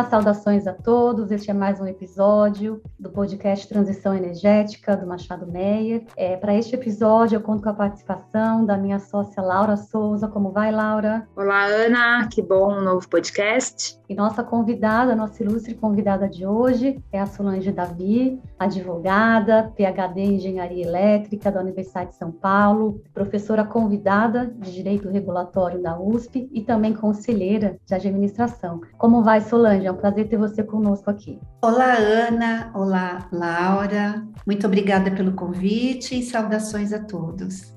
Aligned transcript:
Olá, 0.00 0.08
saudações 0.08 0.66
a 0.66 0.72
todos. 0.72 1.30
Este 1.30 1.50
é 1.50 1.52
mais 1.52 1.78
um 1.78 1.86
episódio 1.86 2.80
do 2.98 3.10
podcast 3.10 3.68
Transição 3.68 4.14
Energética 4.14 4.96
do 4.96 5.06
Machado 5.06 5.46
Meyer. 5.46 6.06
É, 6.16 6.38
Para 6.38 6.54
este 6.54 6.74
episódio, 6.74 7.36
eu 7.36 7.42
conto 7.42 7.62
com 7.62 7.68
a 7.68 7.74
participação 7.74 8.64
da 8.64 8.78
minha 8.78 8.98
sócia 8.98 9.42
Laura 9.42 9.76
Souza. 9.76 10.26
Como 10.26 10.52
vai, 10.52 10.72
Laura? 10.72 11.28
Olá, 11.36 11.66
Ana. 11.66 12.26
Que 12.32 12.40
bom 12.40 12.78
um 12.78 12.80
novo 12.80 13.06
podcast. 13.10 14.00
E 14.08 14.14
nossa 14.14 14.42
convidada, 14.42 15.14
nossa 15.14 15.40
ilustre 15.42 15.74
convidada 15.74 16.28
de 16.28 16.44
hoje 16.44 16.98
é 17.12 17.20
a 17.20 17.26
Solange 17.26 17.70
Davi, 17.70 18.40
advogada, 18.58 19.70
PhD 19.76 20.20
em 20.20 20.34
Engenharia 20.34 20.84
Elétrica 20.84 21.52
da 21.52 21.60
Universidade 21.60 22.10
de 22.10 22.16
São 22.16 22.32
Paulo, 22.32 23.00
professora 23.14 23.62
convidada 23.62 24.46
de 24.46 24.72
Direito 24.72 25.08
Regulatório 25.08 25.80
da 25.80 25.96
USP 25.96 26.48
e 26.50 26.60
também 26.62 26.92
conselheira 26.92 27.78
de 27.86 27.94
administração. 27.94 28.80
Como 28.98 29.22
vai, 29.22 29.42
Solange? 29.42 29.89
É 29.90 29.92
um 29.92 29.96
prazer 29.96 30.28
ter 30.28 30.36
você 30.36 30.62
conosco 30.62 31.10
aqui. 31.10 31.40
Olá, 31.60 31.96
Ana. 31.96 32.70
Olá, 32.72 33.28
Laura. 33.32 34.24
Muito 34.46 34.64
obrigada 34.64 35.10
pelo 35.10 35.32
convite 35.32 36.16
e 36.16 36.22
saudações 36.22 36.92
a 36.92 37.00
todos. 37.00 37.74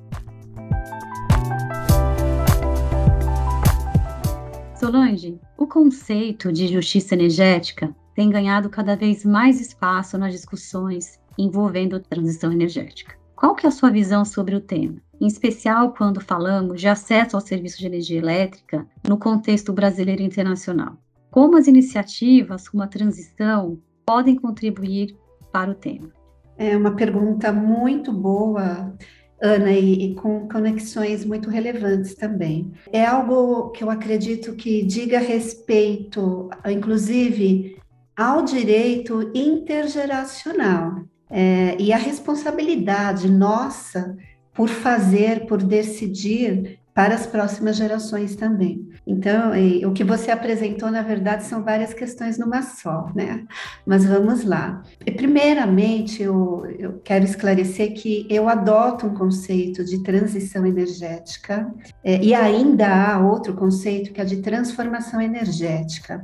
Solange, 4.79 5.39
o 5.57 5.65
conceito 5.65 6.51
de 6.51 6.67
justiça 6.67 7.15
energética 7.15 7.89
tem 8.13 8.29
ganhado 8.29 8.69
cada 8.69 8.95
vez 8.95 9.25
mais 9.25 9.59
espaço 9.59 10.15
nas 10.15 10.33
discussões 10.33 11.19
envolvendo 11.35 11.99
transição 11.99 12.51
energética. 12.51 13.15
Qual 13.35 13.55
que 13.55 13.65
é 13.65 13.69
a 13.69 13.71
sua 13.71 13.89
visão 13.89 14.23
sobre 14.23 14.55
o 14.55 14.61
tema? 14.61 15.01
Em 15.19 15.25
especial 15.25 15.93
quando 15.93 16.21
falamos 16.21 16.79
de 16.79 16.87
acesso 16.87 17.35
ao 17.35 17.41
serviço 17.41 17.79
de 17.79 17.87
energia 17.87 18.19
elétrica 18.19 18.85
no 19.07 19.17
contexto 19.17 19.73
brasileiro 19.73 20.21
e 20.21 20.25
internacional. 20.25 20.95
Como 21.33 21.57
as 21.57 21.65
iniciativas 21.65 22.69
como 22.69 22.83
a 22.83 22.87
transição 22.87 23.79
podem 24.05 24.35
contribuir 24.35 25.17
para 25.51 25.71
o 25.71 25.73
tema? 25.73 26.11
É 26.55 26.77
uma 26.77 26.95
pergunta 26.95 27.51
muito 27.51 28.13
boa 28.13 28.95
Ana, 29.41 29.71
e, 29.71 30.11
e, 30.11 30.13
com 30.13 30.47
conexões 30.47 31.25
muito 31.25 31.49
relevantes 31.49 32.13
também. 32.13 32.71
É 32.91 33.03
algo 33.03 33.71
que 33.71 33.83
eu 33.83 33.89
acredito 33.89 34.53
que 34.53 34.83
diga 34.83 35.17
respeito, 35.17 36.51
inclusive, 36.67 37.79
ao 38.15 38.43
direito 38.43 39.31
intergeracional 39.33 41.03
é, 41.31 41.75
e 41.79 41.91
a 41.91 41.97
responsabilidade 41.97 43.27
nossa 43.27 44.15
por 44.53 44.69
fazer, 44.69 45.47
por 45.47 45.63
decidir 45.63 46.79
para 46.93 47.15
as 47.15 47.25
próximas 47.25 47.75
gerações 47.75 48.35
também. 48.35 48.87
Então, 49.05 49.51
o 49.87 49.93
que 49.93 50.03
você 50.03 50.29
apresentou, 50.29 50.91
na 50.91 51.01
verdade, 51.01 51.43
são 51.43 51.63
várias 51.63 51.93
questões 51.93 52.37
numa 52.37 52.61
só, 52.61 53.11
né? 53.15 53.45
Mas 53.85 54.05
vamos 54.05 54.43
lá. 54.43 54.83
Primeiramente, 55.15 56.21
eu, 56.21 56.63
eu 56.77 57.01
quero 57.03 57.25
esclarecer 57.25 57.93
que 57.93 58.27
eu 58.29 58.47
adoto 58.47 59.07
um 59.07 59.13
conceito 59.15 59.83
de 59.83 60.03
transição 60.03 60.65
energética, 60.65 61.73
é, 62.03 62.23
e 62.23 62.33
ainda 62.33 62.87
há 62.87 63.19
outro 63.19 63.53
conceito 63.55 64.13
que 64.13 64.21
é 64.21 64.25
de 64.25 64.37
transformação 64.37 65.19
energética. 65.19 66.23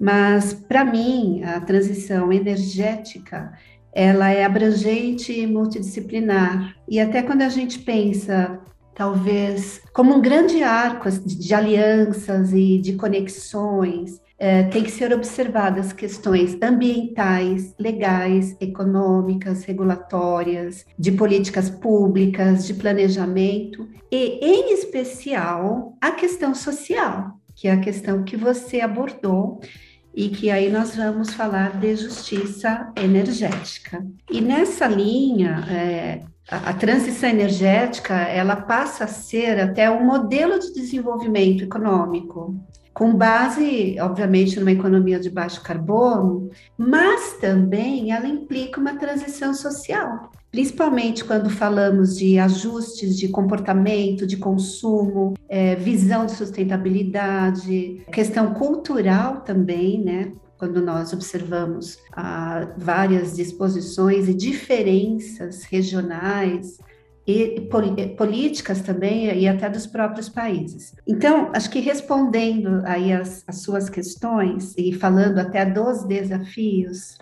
Mas, 0.00 0.52
para 0.52 0.84
mim, 0.84 1.42
a 1.44 1.60
transição 1.60 2.32
energética 2.32 3.52
ela 3.92 4.30
é 4.30 4.44
abrangente 4.44 5.32
e 5.32 5.46
multidisciplinar. 5.46 6.76
E 6.88 7.00
até 7.00 7.22
quando 7.22 7.42
a 7.42 7.48
gente 7.48 7.80
pensa 7.80 8.60
talvez 8.98 9.80
como 9.92 10.16
um 10.16 10.20
grande 10.20 10.60
arco 10.60 11.08
de 11.08 11.54
alianças 11.54 12.52
e 12.52 12.78
de 12.78 12.94
conexões. 12.94 14.20
É, 14.40 14.64
tem 14.64 14.84
que 14.84 14.90
ser 14.90 15.12
observadas 15.12 15.92
questões 15.92 16.56
ambientais, 16.62 17.74
legais, 17.78 18.56
econômicas, 18.60 19.64
regulatórias, 19.64 20.84
de 20.96 21.10
políticas 21.10 21.68
públicas, 21.70 22.64
de 22.64 22.74
planejamento 22.74 23.88
e, 24.12 24.38
em 24.40 24.74
especial, 24.74 25.96
a 26.00 26.12
questão 26.12 26.54
social, 26.54 27.32
que 27.56 27.66
é 27.66 27.72
a 27.72 27.80
questão 27.80 28.22
que 28.22 28.36
você 28.36 28.80
abordou 28.80 29.60
e 30.14 30.28
que 30.28 30.50
aí 30.50 30.70
nós 30.70 30.94
vamos 30.94 31.34
falar 31.34 31.78
de 31.78 31.96
justiça 31.96 32.92
energética. 32.96 34.06
E 34.30 34.40
nessa 34.40 34.86
linha, 34.86 35.64
é, 35.68 36.20
a, 36.50 36.72
transição 36.72 37.28
energética 37.28 38.14
ela 38.14 38.56
passa 38.56 39.04
a 39.04 39.08
ser 39.08 39.60
até 39.60 39.90
um 39.90 40.04
modelo 40.04 40.58
de 40.58 40.72
desenvolvimento 40.72 41.62
econômico 41.62 42.56
com 42.94 43.14
base, 43.14 43.96
obviamente, 44.00 44.58
numa 44.58 44.72
economia 44.72 45.20
de 45.20 45.30
baixo 45.30 45.62
carbono, 45.62 46.50
mas 46.76 47.34
também 47.34 48.10
ela 48.10 48.26
implica 48.26 48.80
uma 48.80 48.96
transição 48.96 49.54
social, 49.54 50.32
principalmente 50.50 51.24
quando 51.24 51.48
falamos 51.48 52.16
de 52.18 52.40
ajustes 52.40 53.16
de 53.16 53.28
comportamento, 53.28 54.26
de 54.26 54.36
consumo, 54.36 55.34
é, 55.48 55.76
visão 55.76 56.26
de 56.26 56.32
sustentabilidade, 56.32 58.02
questão 58.10 58.52
cultural 58.52 59.42
também, 59.42 60.02
né? 60.02 60.32
Quando 60.58 60.82
nós 60.82 61.12
observamos 61.12 61.98
ah, 62.12 62.68
várias 62.76 63.36
disposições 63.36 64.28
e 64.28 64.34
diferenças 64.34 65.62
regionais 65.64 66.78
e 67.26 67.68
políticas 68.16 68.80
também 68.80 69.26
e 69.38 69.46
até 69.46 69.68
dos 69.68 69.86
próprios 69.86 70.30
países. 70.30 70.94
Então, 71.06 71.50
acho 71.52 71.70
que 71.70 71.78
respondendo 71.78 72.82
aí 72.86 73.12
as, 73.12 73.44
as 73.46 73.60
suas 73.60 73.90
questões 73.90 74.74
e 74.78 74.94
falando 74.94 75.38
até 75.38 75.64
dos 75.66 76.04
desafios, 76.04 77.18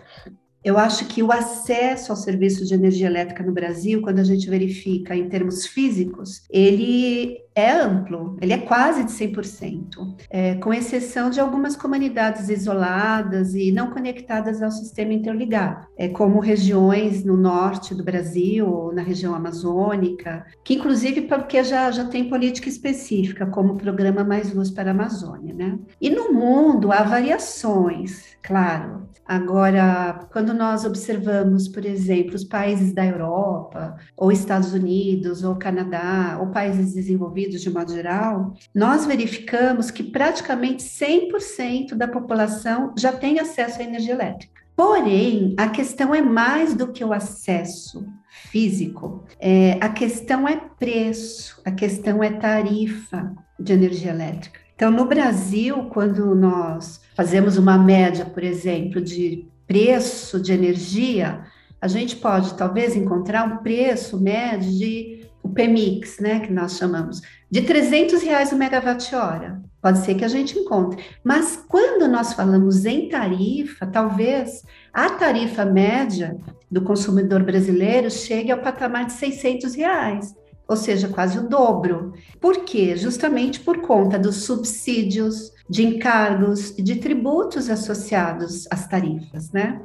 eu 0.65 0.79
acho 0.79 1.07
que 1.07 1.23
o 1.23 1.33
acesso 1.33 2.13
ao 2.13 2.17
serviço 2.17 2.65
de 2.65 2.75
energia 2.75 3.09
elétrica 3.09 3.43
no 3.43 3.53
Brasil, 3.53 4.01
quando 4.01 4.21
a 4.21 4.25
gente 4.25 4.49
verifica 4.49 5.15
em 5.15 5.29
termos 5.29 5.67
físicos, 5.67 6.43
ele 6.51 7.39
é 7.57 7.73
amplo, 7.73 8.37
ele 8.43 8.53
é 8.53 8.59
quase 8.59 9.03
de 9.03 9.11
100%, 9.11 10.15
é, 10.29 10.57
com 10.57 10.75
exceção 10.75 11.31
de 11.31 11.41
algumas 11.41 11.75
comunidades 11.75 12.51
isoladas 12.51 13.55
e 13.55 13.73
não 13.73 13.91
conectadas 13.91 14.63
ao 14.63 14.71
sistema 14.71 15.15
interligado, 15.15 15.87
é, 15.97 16.07
como 16.07 16.39
regiões 16.39 17.25
no 17.25 17.35
norte 17.35 17.95
do 17.95 18.05
Brasil, 18.05 18.93
na 18.95 19.01
região 19.01 19.35
amazônica, 19.35 20.45
que 20.63 20.75
inclusive 20.75 21.23
porque 21.23 21.65
já, 21.65 21.91
já 21.91 22.05
tem 22.05 22.29
política 22.29 22.69
específica, 22.69 23.47
como 23.47 23.73
o 23.73 23.79
programa 23.79 24.23
Mais 24.23 24.53
Luz 24.53 24.71
para 24.71 24.91
a 24.91 24.95
Amazônia, 24.95 25.55
né? 25.55 25.79
E 25.99 26.11
no 26.11 26.35
mundo 26.35 26.93
há 26.93 27.03
variações, 27.03 28.37
claro. 28.43 29.07
Agora, 29.27 30.29
quando 30.33 30.55
nós 30.55 30.85
observamos, 30.85 31.67
por 31.67 31.85
exemplo, 31.85 32.37
os 32.37 32.45
países 32.45 32.93
da 32.93 33.05
Europa, 33.05 33.97
ou 34.17 34.31
Estados 34.31 34.73
Unidos, 34.73 35.43
ou 35.43 35.57
Canadá, 35.57 36.39
ou 36.41 36.49
países 36.49 36.95
desenvolvidos, 36.95 37.46
de 37.49 37.71
modo 37.71 37.93
geral, 37.93 38.55
nós 38.75 39.07
verificamos 39.07 39.91
que 39.91 40.03
praticamente 40.03 40.83
100% 40.83 41.95
da 41.95 42.09
população 42.09 42.95
já 42.97 43.13
tem 43.13 43.39
acesso 43.39 43.81
à 43.81 43.85
energia 43.85 44.15
elétrica. 44.15 44.63
Porém, 44.77 45.55
a 45.57 45.69
questão 45.69 46.15
é 46.15 46.21
mais 46.21 46.75
do 46.75 46.93
que 46.93 47.03
o 47.03 47.13
acesso 47.13 48.07
físico, 48.51 49.25
é, 49.41 49.79
a 49.81 49.89
questão 49.89 50.47
é 50.47 50.61
preço, 50.79 51.61
a 51.65 51.71
questão 51.71 52.23
é 52.23 52.31
tarifa 52.31 53.33
de 53.59 53.73
energia 53.73 54.11
elétrica. 54.11 54.61
Então, 54.75 54.91
no 54.91 55.07
Brasil, 55.07 55.85
quando 55.85 56.35
nós 56.35 57.01
fazemos 57.17 57.57
uma 57.57 57.79
média, 57.79 58.27
por 58.27 58.45
exemplo, 58.45 59.01
de 59.01 59.49
preço 59.67 60.39
de 60.39 60.53
energia, 60.53 61.45
a 61.81 61.89
gente 61.89 62.17
pode 62.17 62.55
talvez 62.55 62.95
encontrar 62.95 63.45
um 63.45 63.59
preço 63.59 64.21
médio 64.21 64.71
de 64.71 65.16
o 65.47 65.55
PMix, 65.55 66.19
né, 66.19 66.41
que 66.41 66.53
nós 66.53 66.77
chamamos, 66.77 67.23
de 67.51 67.63
300 67.63 68.23
reais 68.23 68.53
o 68.53 68.57
megawatt-hora. 68.57 69.63
Pode 69.81 70.01
ser 70.01 70.15
que 70.15 70.25
a 70.25 70.29
gente 70.29 70.59
encontre. 70.59 71.05
Mas 71.23 71.65
quando 71.69 72.09
nós 72.09 72.33
falamos 72.33 72.85
em 72.85 73.09
tarifa, 73.09 73.87
talvez 73.87 74.63
a 74.93 75.11
tarifa 75.11 75.65
média 75.65 76.37
do 76.71 76.83
consumidor 76.83 77.45
brasileiro 77.45 78.11
chegue 78.11 78.51
ao 78.51 78.59
patamar 78.59 79.07
de 79.07 79.13
600 79.13 79.75
reais, 79.75 80.35
ou 80.67 80.77
seja, 80.77 81.09
quase 81.09 81.39
o 81.39 81.49
dobro. 81.49 82.13
Por 82.41 82.65
quê? 82.65 82.97
Justamente 82.97 83.61
por 83.61 83.81
conta 83.81 84.19
dos 84.19 84.43
subsídios, 84.43 85.53
de 85.69 85.85
encargos 85.85 86.71
e 86.79 86.83
de 86.83 86.97
tributos 86.97 87.69
associados 87.71 88.67
às 88.71 88.89
tarifas, 88.89 89.51
né? 89.53 89.81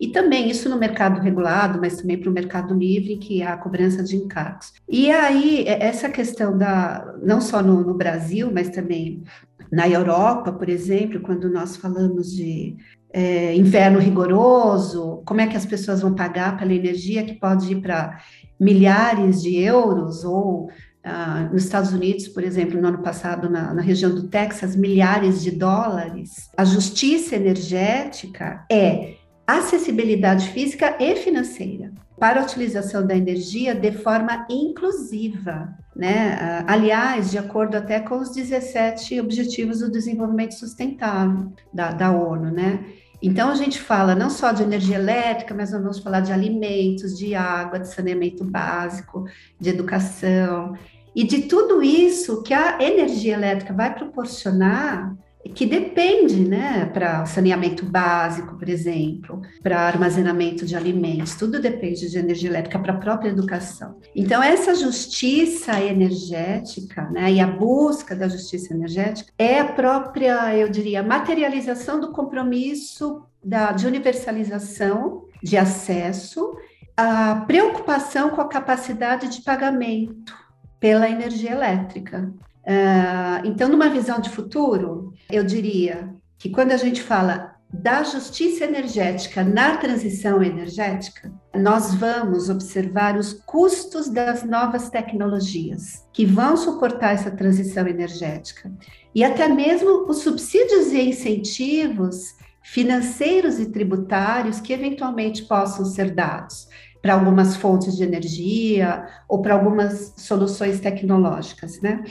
E 0.00 0.08
também 0.08 0.50
isso 0.50 0.68
no 0.68 0.78
mercado 0.78 1.20
regulado, 1.20 1.78
mas 1.80 1.96
também 1.96 2.18
para 2.18 2.30
o 2.30 2.32
mercado 2.32 2.74
livre, 2.74 3.16
que 3.16 3.42
é 3.42 3.46
a 3.46 3.56
cobrança 3.56 4.02
de 4.02 4.16
encargos. 4.16 4.72
E 4.88 5.10
aí, 5.10 5.64
é, 5.66 5.84
essa 5.84 6.08
questão 6.08 6.56
da, 6.56 7.14
não 7.22 7.40
só 7.40 7.62
no, 7.62 7.82
no 7.82 7.94
Brasil, 7.94 8.50
mas 8.52 8.68
também 8.70 9.22
na 9.70 9.88
Europa, 9.88 10.52
por 10.52 10.68
exemplo, 10.68 11.20
quando 11.20 11.48
nós 11.48 11.76
falamos 11.76 12.32
de 12.32 12.76
é, 13.12 13.54
inverno 13.54 13.98
rigoroso, 13.98 15.22
como 15.24 15.40
é 15.40 15.46
que 15.46 15.56
as 15.56 15.66
pessoas 15.66 16.00
vão 16.00 16.14
pagar 16.14 16.56
pela 16.56 16.72
energia 16.72 17.24
que 17.24 17.34
pode 17.34 17.72
ir 17.72 17.80
para 17.80 18.18
milhares 18.58 19.42
de 19.42 19.56
euros 19.56 20.24
ou 20.24 20.68
ah, 21.06 21.50
nos 21.52 21.64
Estados 21.64 21.92
Unidos, 21.92 22.28
por 22.28 22.42
exemplo, 22.42 22.80
no 22.80 22.88
ano 22.88 23.02
passado, 23.02 23.50
na, 23.50 23.74
na, 23.74 23.82
região 23.82 24.14
do 24.14 24.26
Texas, 24.26 24.74
milhares 24.74 25.42
de 25.42 25.50
dólares. 25.50 26.50
A 26.56 26.64
justiça 26.64 27.36
energética 27.36 28.64
é 28.72 29.16
acessibilidade 29.46 30.48
física 30.48 30.96
e 31.00 31.16
financeira 31.16 31.92
para 32.18 32.40
a 32.40 32.44
utilização 32.44 33.06
da 33.06 33.16
energia 33.16 33.74
de 33.74 33.92
forma 33.92 34.46
inclusiva, 34.48 35.76
né? 35.94 36.38
Ah, 36.40 36.64
aliás, 36.68 37.30
de 37.30 37.38
acordo 37.38 37.76
até 37.76 38.00
com 38.00 38.18
os 38.18 38.30
17 38.30 39.20
Objetivos 39.20 39.80
do 39.80 39.90
Desenvolvimento 39.90 40.54
Sustentável 40.54 41.52
da, 41.72 41.92
da 41.92 42.12
ONU, 42.12 42.50
né? 42.50 42.84
Então, 43.22 43.50
a 43.50 43.54
gente 43.54 43.80
fala 43.80 44.14
não 44.14 44.28
só 44.28 44.52
de 44.52 44.62
energia 44.62 44.96
elétrica, 44.96 45.54
mas 45.54 45.70
vamos 45.70 45.98
falar 45.98 46.20
de 46.20 46.32
alimentos, 46.32 47.16
de 47.16 47.34
água, 47.34 47.80
de 47.80 47.88
saneamento 47.88 48.44
básico, 48.44 49.24
de 49.58 49.70
educação, 49.70 50.74
e 51.14 51.24
de 51.24 51.42
tudo 51.42 51.82
isso 51.82 52.42
que 52.42 52.52
a 52.52 52.82
energia 52.82 53.34
elétrica 53.34 53.72
vai 53.72 53.94
proporcionar, 53.94 55.16
que 55.50 55.66
depende, 55.66 56.40
né, 56.40 56.86
para 56.86 57.26
saneamento 57.26 57.84
básico, 57.84 58.56
por 58.56 58.68
exemplo, 58.68 59.42
para 59.62 59.80
armazenamento 59.80 60.64
de 60.64 60.74
alimentos, 60.74 61.34
tudo 61.34 61.60
depende 61.60 62.10
de 62.10 62.18
energia 62.18 62.48
elétrica 62.48 62.78
para 62.78 62.92
a 62.94 62.96
própria 62.96 63.28
educação. 63.28 63.98
Então, 64.16 64.42
essa 64.42 64.74
justiça 64.74 65.80
energética, 65.80 67.10
né, 67.10 67.32
e 67.32 67.40
a 67.40 67.46
busca 67.46 68.16
da 68.16 68.28
justiça 68.28 68.72
energética 68.72 69.30
é 69.38 69.60
a 69.60 69.72
própria, 69.72 70.56
eu 70.56 70.68
diria, 70.68 71.02
materialização 71.02 72.00
do 72.00 72.12
compromisso 72.12 73.22
da, 73.42 73.72
de 73.72 73.86
universalização 73.86 75.24
de 75.42 75.56
acesso, 75.56 76.56
a 76.96 77.44
preocupação 77.46 78.30
com 78.30 78.40
a 78.40 78.48
capacidade 78.48 79.28
de 79.28 79.42
pagamento 79.42 80.34
pela 80.80 81.08
energia 81.08 81.52
elétrica. 81.52 82.32
Uh, 82.64 83.46
então, 83.46 83.68
numa 83.68 83.90
visão 83.90 84.20
de 84.20 84.30
futuro, 84.30 85.12
eu 85.30 85.44
diria 85.44 86.14
que 86.38 86.50
quando 86.50 86.72
a 86.72 86.76
gente 86.76 87.02
fala 87.02 87.54
da 87.72 88.04
justiça 88.04 88.64
energética 88.64 89.42
na 89.42 89.76
transição 89.78 90.42
energética, 90.42 91.32
nós 91.54 91.94
vamos 91.94 92.48
observar 92.48 93.16
os 93.16 93.32
custos 93.32 94.08
das 94.08 94.44
novas 94.44 94.90
tecnologias 94.90 96.06
que 96.12 96.24
vão 96.24 96.56
suportar 96.56 97.14
essa 97.14 97.32
transição 97.32 97.86
energética 97.88 98.72
e 99.14 99.24
até 99.24 99.48
mesmo 99.48 100.08
os 100.08 100.18
subsídios 100.18 100.92
e 100.92 101.00
incentivos 101.00 102.36
financeiros 102.62 103.58
e 103.58 103.66
tributários 103.66 104.60
que 104.60 104.72
eventualmente 104.72 105.42
possam 105.42 105.84
ser 105.84 106.14
dados 106.14 106.68
para 107.02 107.14
algumas 107.14 107.56
fontes 107.56 107.96
de 107.96 108.02
energia 108.02 109.06
ou 109.28 109.42
para 109.42 109.52
algumas 109.52 110.14
soluções 110.16 110.80
tecnológicas, 110.80 111.80
né? 111.82 112.02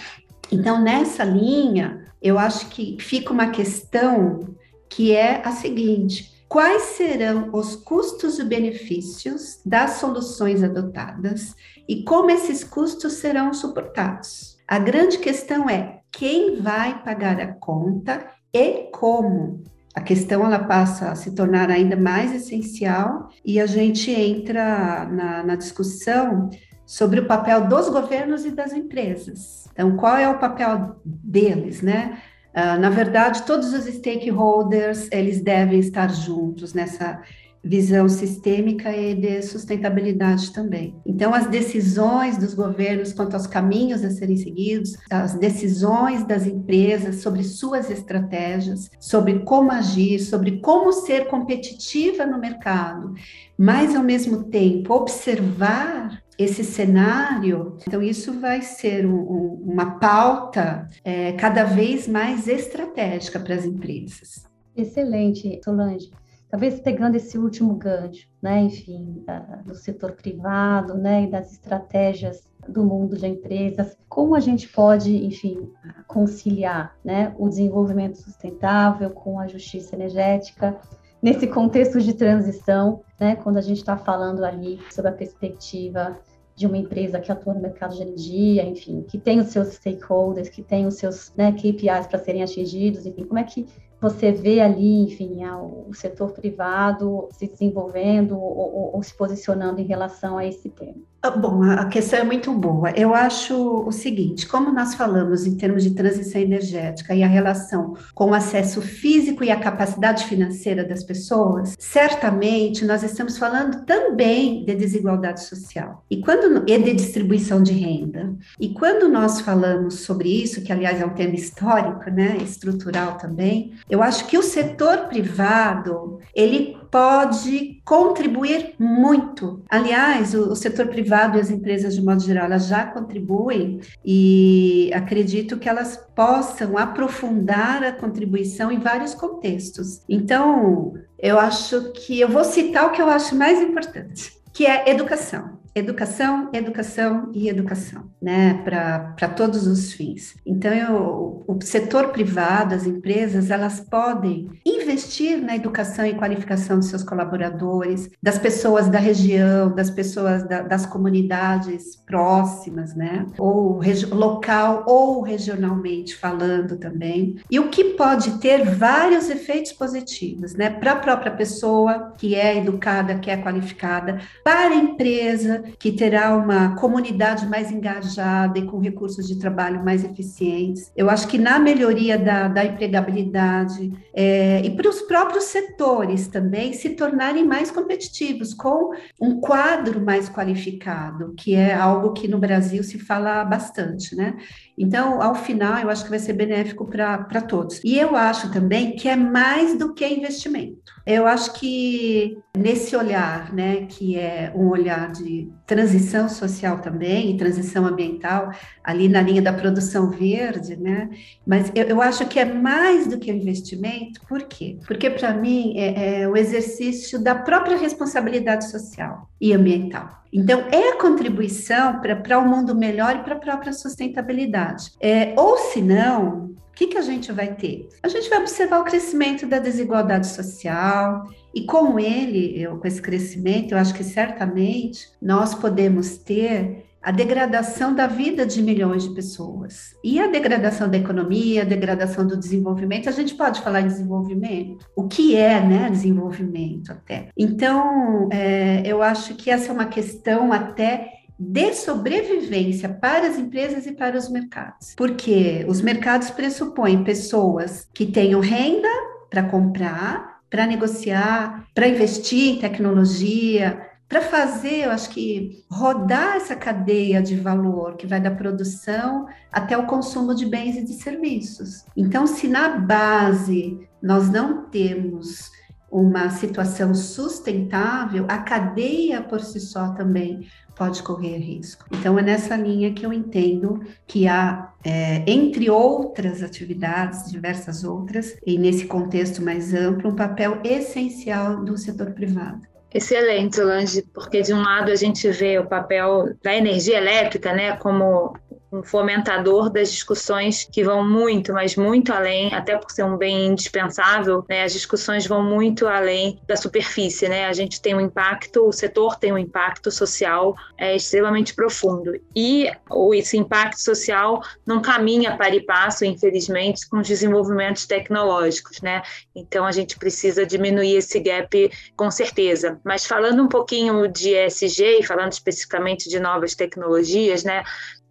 Então, 0.51 0.79
nessa 0.79 1.23
linha, 1.23 2.02
eu 2.23 2.39
acho 2.39 2.69
que 2.69 2.97
fica 3.01 3.33
uma 3.33 3.49
questão 3.49 4.55
que 4.89 5.13
é 5.13 5.45
a 5.45 5.51
seguinte: 5.51 6.33
quais 6.47 6.81
serão 6.83 7.49
os 7.51 7.75
custos 7.75 8.39
e 8.39 8.45
benefícios 8.45 9.59
das 9.65 9.95
soluções 9.95 10.63
adotadas 10.63 11.53
e 11.87 12.03
como 12.03 12.31
esses 12.31 12.63
custos 12.63 13.13
serão 13.13 13.53
suportados? 13.53 14.57
A 14.65 14.79
grande 14.79 15.17
questão 15.17 15.69
é 15.69 15.99
quem 16.09 16.61
vai 16.61 17.03
pagar 17.03 17.39
a 17.41 17.53
conta 17.53 18.25
e 18.53 18.89
como 18.93 19.61
a 19.93 20.01
questão 20.01 20.45
ela 20.45 20.59
passa 20.59 21.11
a 21.11 21.15
se 21.15 21.35
tornar 21.35 21.69
ainda 21.69 21.95
mais 21.95 22.33
essencial 22.33 23.29
e 23.45 23.59
a 23.59 23.65
gente 23.65 24.09
entra 24.09 25.05
na, 25.05 25.43
na 25.43 25.55
discussão 25.55 26.49
sobre 26.93 27.21
o 27.21 27.25
papel 27.25 27.67
dos 27.67 27.89
governos 27.89 28.45
e 28.45 28.51
das 28.51 28.71
empresas. 28.71 29.67
Então, 29.73 29.97
qual 29.97 30.15
é 30.15 30.29
o 30.29 30.37
papel 30.37 30.95
deles, 31.03 31.81
né? 31.81 32.21
Uh, 32.53 32.79
na 32.79 32.91
verdade, 32.91 33.41
todos 33.47 33.73
os 33.73 33.85
stakeholders 33.85 35.09
eles 35.11 35.41
devem 35.41 35.79
estar 35.79 36.13
juntos 36.13 36.71
nessa 36.75 37.19
visão 37.63 38.07
sistêmica 38.07 38.95
e 38.95 39.15
de 39.15 39.41
sustentabilidade 39.41 40.53
também. 40.53 40.95
Então, 41.03 41.33
as 41.33 41.47
decisões 41.47 42.37
dos 42.37 42.53
governos 42.53 43.11
quanto 43.11 43.33
aos 43.33 43.47
caminhos 43.47 44.03
a 44.03 44.11
serem 44.11 44.37
seguidos, 44.37 44.95
as 45.09 45.33
decisões 45.33 46.23
das 46.23 46.45
empresas 46.45 47.23
sobre 47.23 47.43
suas 47.43 47.89
estratégias, 47.89 48.91
sobre 48.99 49.39
como 49.39 49.71
agir, 49.71 50.19
sobre 50.19 50.59
como 50.59 50.93
ser 50.93 51.25
competitiva 51.25 52.23
no 52.23 52.37
mercado, 52.37 53.15
mas 53.57 53.95
ao 53.95 54.03
mesmo 54.03 54.43
tempo 54.43 54.93
observar 54.93 56.22
esse 56.37 56.63
cenário, 56.63 57.77
então 57.87 58.01
isso 58.01 58.39
vai 58.39 58.61
ser 58.61 59.05
um, 59.05 59.15
um, 59.15 59.63
uma 59.65 59.99
pauta 59.99 60.87
é, 61.03 61.33
cada 61.33 61.63
vez 61.63 62.07
mais 62.07 62.47
estratégica 62.47 63.39
para 63.39 63.55
as 63.55 63.65
empresas. 63.65 64.45
Excelente, 64.75 65.59
Solange 65.63 66.09
talvez 66.53 66.79
pegando 66.79 67.15
esse 67.15 67.35
último 67.35 67.73
gancho, 67.73 68.27
né, 68.39 68.61
enfim, 68.61 69.23
da, 69.25 69.39
do 69.65 69.73
setor 69.73 70.11
privado, 70.11 70.93
né, 70.93 71.23
e 71.23 71.27
das 71.27 71.51
estratégias 71.51 72.43
do 72.69 72.85
mundo 72.85 73.17
de 73.17 73.25
empresas, 73.25 73.97
como 74.07 74.35
a 74.35 74.39
gente 74.39 74.69
pode, 74.69 75.25
enfim, 75.25 75.67
conciliar, 76.05 76.95
né, 77.03 77.33
o 77.39 77.49
desenvolvimento 77.49 78.19
sustentável 78.19 79.09
com 79.09 79.39
a 79.39 79.47
justiça 79.47 79.95
energética 79.95 80.79
nesse 81.23 81.47
contexto 81.47 82.01
de 82.01 82.13
transição, 82.13 83.01
né, 83.17 83.37
quando 83.37 83.55
a 83.55 83.61
gente 83.61 83.77
está 83.77 83.95
falando 83.95 84.43
ali 84.43 84.77
sobre 84.91 85.09
a 85.09 85.13
perspectiva 85.13 86.19
de 86.53 86.67
uma 86.67 86.77
empresa 86.77 87.19
que 87.19 87.31
atua 87.31 87.53
no 87.53 87.61
mercado 87.61 87.95
de 87.95 88.01
energia, 88.01 88.63
enfim, 88.63 89.01
que 89.07 89.17
tem 89.17 89.39
os 89.39 89.47
seus 89.47 89.69
stakeholders, 89.69 90.49
que 90.49 90.61
tem 90.61 90.85
os 90.85 90.95
seus 90.95 91.33
né, 91.35 91.53
KPIs 91.53 92.07
para 92.07 92.19
serem 92.19 92.43
atingidos, 92.43 93.05
enfim, 93.05 93.23
como 93.23 93.39
é 93.39 93.43
que 93.43 93.65
você 94.01 94.33
vê 94.33 94.59
ali, 94.59 95.01
enfim, 95.03 95.39
o 95.87 95.93
setor 95.93 96.33
privado 96.33 97.29
se 97.31 97.47
desenvolvendo 97.47 98.37
ou, 98.37 98.57
ou, 98.57 98.95
ou 98.95 99.01
se 99.01 99.15
posicionando 99.15 99.79
em 99.79 99.85
relação 99.85 100.37
a 100.37 100.45
esse 100.45 100.69
tema? 100.69 101.01
Ah, 101.25 101.31
bom, 101.31 101.63
a 101.63 101.85
questão 101.85 102.19
é 102.19 102.23
muito 102.25 102.51
boa. 102.51 102.91
Eu 102.91 103.15
acho 103.15 103.55
o 103.55 103.93
seguinte: 103.93 104.45
como 104.45 104.73
nós 104.73 104.93
falamos 104.93 105.45
em 105.45 105.55
termos 105.55 105.81
de 105.81 105.91
transição 105.91 106.41
energética 106.41 107.15
e 107.15 107.23
a 107.23 107.27
relação 107.27 107.95
com 108.13 108.31
o 108.31 108.33
acesso 108.33 108.81
físico 108.81 109.41
e 109.41 109.49
a 109.49 109.57
capacidade 109.57 110.25
financeira 110.25 110.83
das 110.83 111.01
pessoas, 111.01 111.77
certamente 111.79 112.83
nós 112.83 113.03
estamos 113.03 113.37
falando 113.37 113.85
também 113.85 114.65
de 114.65 114.75
desigualdade 114.75 115.45
social 115.45 116.03
e 116.11 116.19
quando 116.19 116.69
e 116.69 116.77
de 116.77 116.93
distribuição 116.93 117.63
de 117.63 117.71
renda. 117.71 118.35
E 118.59 118.73
quando 118.73 119.07
nós 119.07 119.39
falamos 119.39 120.01
sobre 120.01 120.27
isso, 120.27 120.61
que 120.61 120.73
aliás 120.73 120.99
é 120.99 121.05
um 121.05 121.13
tema 121.13 121.35
histórico, 121.35 122.09
né, 122.09 122.35
estrutural 122.41 123.17
também, 123.17 123.71
eu 123.89 124.03
acho 124.03 124.27
que 124.27 124.37
o 124.37 124.43
setor 124.43 125.07
privado 125.07 126.19
ele 126.35 126.82
pode 126.93 127.81
contribuir 127.83 128.75
muito. 128.77 129.63
Aliás, 129.67 130.35
o, 130.35 130.51
o, 130.51 130.55
setor 130.55 130.89
privado 130.89 131.39
e 131.39 131.41
as 131.41 131.49
empresas, 131.49 131.95
de 131.95 132.03
modo 132.03 132.21
geral, 132.21 132.45
elas 132.45 132.67
já 132.67 132.85
contribuem 132.85 133.79
e 134.05 134.91
acredito 134.93 135.57
que 135.57 135.67
elas 135.67 135.97
possam 136.15 136.77
aprofundar 136.77 137.83
a 137.83 137.91
contribuição 137.91 138.71
em 138.71 138.77
vários 138.77 139.15
contextos. 139.15 140.03
Então, 140.07 140.93
eu 141.17 141.39
acho 141.39 141.93
que 141.93 142.19
eu 142.19 142.29
vou 142.29 142.43
citar 142.43 142.85
o 142.85 142.91
que 142.91 143.01
eu 143.01 143.09
acho 143.09 143.35
mais 143.35 143.59
importante, 143.59 144.31
que 144.53 144.67
é 144.67 144.91
educação 144.91 145.52
educação, 145.75 146.49
educação 146.53 147.31
e 147.33 147.49
educação, 147.49 148.03
né, 148.21 148.61
para 148.63 149.27
todos 149.29 149.65
os 149.65 149.91
fins. 149.93 150.35
Então, 150.45 150.71
eu, 150.71 151.43
o 151.47 151.59
setor 151.61 152.09
privado, 152.09 152.75
as 152.75 152.85
empresas, 152.85 153.49
elas 153.49 153.79
podem 153.79 154.49
investir 154.65 155.41
na 155.41 155.55
educação 155.55 156.05
e 156.05 156.13
qualificação 156.13 156.77
dos 156.77 156.87
seus 156.87 157.03
colaboradores, 157.03 158.09
das 158.21 158.37
pessoas 158.37 158.87
da 158.87 158.99
região, 158.99 159.73
das 159.73 159.89
pessoas 159.89 160.47
da, 160.47 160.61
das 160.61 160.85
comunidades 160.85 161.95
próximas, 161.95 162.95
né, 162.95 163.25
ou 163.37 163.81
local 164.11 164.83
ou 164.87 165.21
regionalmente 165.21 166.15
falando 166.15 166.77
também, 166.77 167.35
e 167.49 167.59
o 167.59 167.69
que 167.69 167.83
pode 167.95 168.39
ter 168.39 168.63
vários 168.63 169.29
efeitos 169.29 169.71
positivos, 169.73 170.53
né, 170.53 170.69
para 170.69 170.91
a 170.91 170.97
própria 170.97 171.31
pessoa 171.31 172.13
que 172.17 172.35
é 172.35 172.57
educada, 172.57 173.17
que 173.17 173.31
é 173.31 173.37
qualificada, 173.37 174.19
para 174.43 174.69
a 174.69 174.75
empresa, 174.75 175.62
que 175.79 175.91
terá 175.91 176.35
uma 176.35 176.75
comunidade 176.75 177.47
mais 177.47 177.71
engajada 177.71 178.59
e 178.59 178.65
com 178.65 178.79
recursos 178.79 179.27
de 179.27 179.37
trabalho 179.39 179.83
mais 179.83 180.03
eficientes. 180.03 180.91
Eu 180.95 181.09
acho 181.09 181.27
que 181.27 181.37
na 181.37 181.59
melhoria 181.59 182.17
da, 182.17 182.47
da 182.47 182.65
empregabilidade 182.65 183.91
é, 184.13 184.61
e 184.63 184.69
para 184.71 184.89
os 184.89 185.01
próprios 185.01 185.45
setores 185.45 186.27
também 186.27 186.73
se 186.73 186.91
tornarem 186.91 187.45
mais 187.45 187.71
competitivos, 187.71 188.53
com 188.53 188.91
um 189.19 189.39
quadro 189.39 190.03
mais 190.03 190.29
qualificado, 190.29 191.33
que 191.37 191.55
é 191.55 191.73
algo 191.73 192.13
que 192.13 192.27
no 192.27 192.37
Brasil 192.37 192.83
se 192.83 192.99
fala 192.99 193.43
bastante, 193.43 194.15
né? 194.15 194.35
Então, 194.77 195.21
ao 195.21 195.35
final, 195.35 195.79
eu 195.79 195.89
acho 195.89 196.03
que 196.03 196.09
vai 196.09 196.19
ser 196.19 196.33
benéfico 196.33 196.85
para 196.85 197.41
todos. 197.41 197.79
E 197.83 197.97
eu 197.97 198.15
acho 198.15 198.51
também 198.51 198.95
que 198.95 199.07
é 199.07 199.15
mais 199.15 199.77
do 199.77 199.93
que 199.93 200.07
investimento. 200.07 200.77
Eu 201.05 201.27
acho 201.27 201.53
que 201.53 202.37
nesse 202.57 202.95
olhar, 202.95 203.53
né, 203.53 203.85
que 203.85 204.17
é 204.17 204.51
um 204.55 204.67
olhar 204.69 205.11
de 205.11 205.51
transição 205.65 206.27
social 206.27 206.79
também 206.79 207.37
transição 207.37 207.85
ambiental, 207.85 208.51
ali 208.83 209.07
na 209.07 209.21
linha 209.21 209.41
da 209.41 209.53
produção 209.53 210.09
verde, 210.09 210.75
né, 210.75 211.09
mas 211.45 211.71
eu, 211.75 211.85
eu 211.85 212.01
acho 212.01 212.25
que 212.27 212.39
é 212.39 212.45
mais 212.45 213.07
do 213.07 213.17
que 213.17 213.31
investimento, 213.31 214.21
por 214.27 214.43
quê? 214.43 214.77
Porque 214.85 215.09
para 215.09 215.33
mim 215.33 215.77
é, 215.77 216.21
é 216.21 216.27
o 216.27 216.35
exercício 216.35 217.21
da 217.21 217.35
própria 217.35 217.77
responsabilidade 217.77 218.69
social 218.69 219.29
e 219.39 219.53
ambiental. 219.53 220.23
Então, 220.31 220.63
é 220.71 220.89
a 220.89 220.97
contribuição 220.97 222.01
para 222.01 222.39
um 222.39 222.47
mundo 222.47 222.73
melhor 222.73 223.15
e 223.15 223.23
para 223.23 223.35
a 223.35 223.39
própria 223.39 223.71
sustentabilidade. 223.71 224.91
É, 224.99 225.33
ou 225.37 225.57
se 225.57 225.79
não, 225.79 226.55
o 226.73 226.75
que, 226.75 226.87
que 226.87 226.97
a 226.97 227.01
gente 227.01 227.31
vai 227.31 227.53
ter? 227.53 227.87
A 228.01 228.07
gente 228.07 228.27
vai 228.27 228.39
observar 228.39 228.79
o 228.79 228.83
crescimento 228.83 229.45
da 229.45 229.59
desigualdade 229.59 230.25
social, 230.25 231.29
e 231.53 231.67
com 231.67 231.99
ele, 231.99 232.59
eu, 232.59 232.79
com 232.79 232.87
esse 232.87 232.99
crescimento, 232.99 233.73
eu 233.73 233.77
acho 233.77 233.93
que 233.93 234.03
certamente 234.03 235.07
nós 235.21 235.53
podemos 235.53 236.17
ter 236.17 236.83
a 236.99 237.11
degradação 237.11 237.93
da 237.93 238.07
vida 238.07 238.43
de 238.43 238.63
milhões 238.63 239.03
de 239.03 239.13
pessoas. 239.13 239.93
E 240.03 240.19
a 240.19 240.27
degradação 240.27 240.89
da 240.89 240.97
economia, 240.97 241.61
a 241.61 241.65
degradação 241.65 242.25
do 242.25 242.37
desenvolvimento, 242.37 243.09
a 243.09 243.11
gente 243.11 243.35
pode 243.35 243.61
falar 243.61 243.81
em 243.81 243.87
desenvolvimento? 243.87 244.83
O 244.95 245.07
que 245.07 245.35
é 245.35 245.59
né, 245.59 245.89
desenvolvimento 245.91 246.91
até? 246.91 247.27
Então, 247.37 248.29
é, 248.31 248.81
eu 248.85 249.03
acho 249.03 249.35
que 249.35 249.51
essa 249.51 249.69
é 249.69 249.73
uma 249.73 249.85
questão 249.85 250.53
até 250.53 251.12
de 251.39 251.73
sobrevivência 251.73 252.89
para 252.89 253.27
as 253.27 253.37
empresas 253.37 253.85
e 253.85 253.91
para 253.91 254.17
os 254.17 254.29
mercados. 254.29 254.93
Porque 254.95 255.65
os 255.67 255.81
mercados 255.81 256.29
pressupõem 256.29 257.03
pessoas 257.03 257.87
que 257.93 258.05
tenham 258.05 258.39
renda 258.39 258.89
para 259.29 259.43
comprar, 259.43 260.41
para 260.49 260.67
negociar, 260.67 261.65
para 261.73 261.87
investir 261.87 262.55
em 262.55 262.59
tecnologia, 262.59 263.89
para 264.07 264.21
fazer, 264.21 264.83
eu 264.83 264.91
acho 264.91 265.09
que 265.09 265.63
rodar 265.71 266.35
essa 266.35 266.55
cadeia 266.55 267.19
de 267.19 267.35
valor 267.35 267.95
que 267.95 268.05
vai 268.05 268.21
da 268.21 268.29
produção 268.29 269.25
até 269.51 269.75
o 269.75 269.87
consumo 269.87 270.35
de 270.35 270.45
bens 270.45 270.77
e 270.77 270.85
de 270.85 270.93
serviços. 270.93 271.83
Então, 271.97 272.27
se 272.27 272.47
na 272.47 272.77
base 272.77 273.79
nós 273.99 274.29
não 274.29 274.69
temos 274.69 275.49
uma 275.93 276.31
situação 276.31 276.95
sustentável, 276.95 278.25
a 278.27 278.39
cadeia 278.39 279.21
por 279.21 279.39
si 279.39 279.59
só 279.59 279.89
também 279.93 280.47
pode 280.75 281.03
correr 281.03 281.37
risco. 281.37 281.85
Então, 281.91 282.17
é 282.17 282.21
nessa 282.23 282.55
linha 282.55 282.91
que 282.93 283.05
eu 283.05 283.13
entendo 283.13 283.79
que 284.07 284.27
há, 284.27 284.73
é, 284.83 285.23
entre 285.27 285.69
outras 285.69 286.41
atividades, 286.41 287.31
diversas 287.31 287.83
outras, 287.83 288.35
e 288.45 288.57
nesse 288.57 288.87
contexto 288.87 289.41
mais 289.43 289.71
amplo, 289.71 290.09
um 290.09 290.15
papel 290.15 290.59
essencial 290.63 291.63
do 291.63 291.77
setor 291.77 292.11
privado. 292.11 292.61
Excelente, 292.93 293.55
Solange, 293.55 294.03
porque 294.13 294.41
de 294.43 294.53
um 294.53 294.61
lado 294.61 294.91
a 294.91 294.95
gente 294.95 295.27
vê 295.31 295.57
o 295.57 295.65
papel 295.65 296.35
da 296.43 296.55
energia 296.55 296.97
elétrica, 296.97 297.51
né, 297.51 297.75
como 297.77 298.35
um 298.73 298.81
fomentador 298.81 299.69
das 299.69 299.91
discussões 299.91 300.67
que 300.69 300.83
vão 300.83 301.07
muito, 301.07 301.53
mas 301.53 301.75
muito 301.75 302.11
além, 302.11 302.51
até 302.53 302.75
por 302.75 302.89
ser 302.89 303.03
um 303.03 303.15
bem 303.15 303.45
indispensável, 303.45 304.43
né, 304.49 304.63
as 304.63 304.73
discussões 304.73 305.27
vão 305.27 305.43
muito 305.43 305.87
além 305.87 306.41
da 306.47 306.57
superfície, 306.57 307.29
né? 307.29 307.45
A 307.45 307.53
gente 307.53 307.79
tem 307.79 307.93
um 307.93 308.01
impacto, 308.01 308.67
o 308.67 308.71
setor 308.71 309.17
tem 309.17 309.31
um 309.31 309.37
impacto 309.37 309.91
social 309.91 310.55
é, 310.75 310.95
extremamente 310.95 311.53
profundo 311.53 312.19
e 312.35 312.67
esse 313.13 313.37
impacto 313.37 313.79
social 313.79 314.41
não 314.65 314.81
caminha 314.81 315.37
para 315.37 315.53
e 315.53 315.61
passo, 315.61 316.03
infelizmente, 316.03 316.89
com 316.89 316.97
os 316.97 317.07
desenvolvimentos 317.07 317.85
tecnológicos, 317.85 318.81
né? 318.81 319.03
Então 319.35 319.65
a 319.65 319.71
gente 319.71 319.99
precisa 319.99 320.45
diminuir 320.45 320.95
esse 320.95 321.19
gap 321.19 321.71
com 321.95 322.09
certeza. 322.09 322.79
Mas 322.83 323.05
falando 323.05 323.43
um 323.43 323.47
pouquinho 323.47 324.07
de 324.07 324.33
ESG 324.35 325.03
falando 325.03 325.31
especificamente 325.31 326.09
de 326.09 326.19
novas 326.19 326.55
tecnologias, 326.55 327.43
né? 327.43 327.63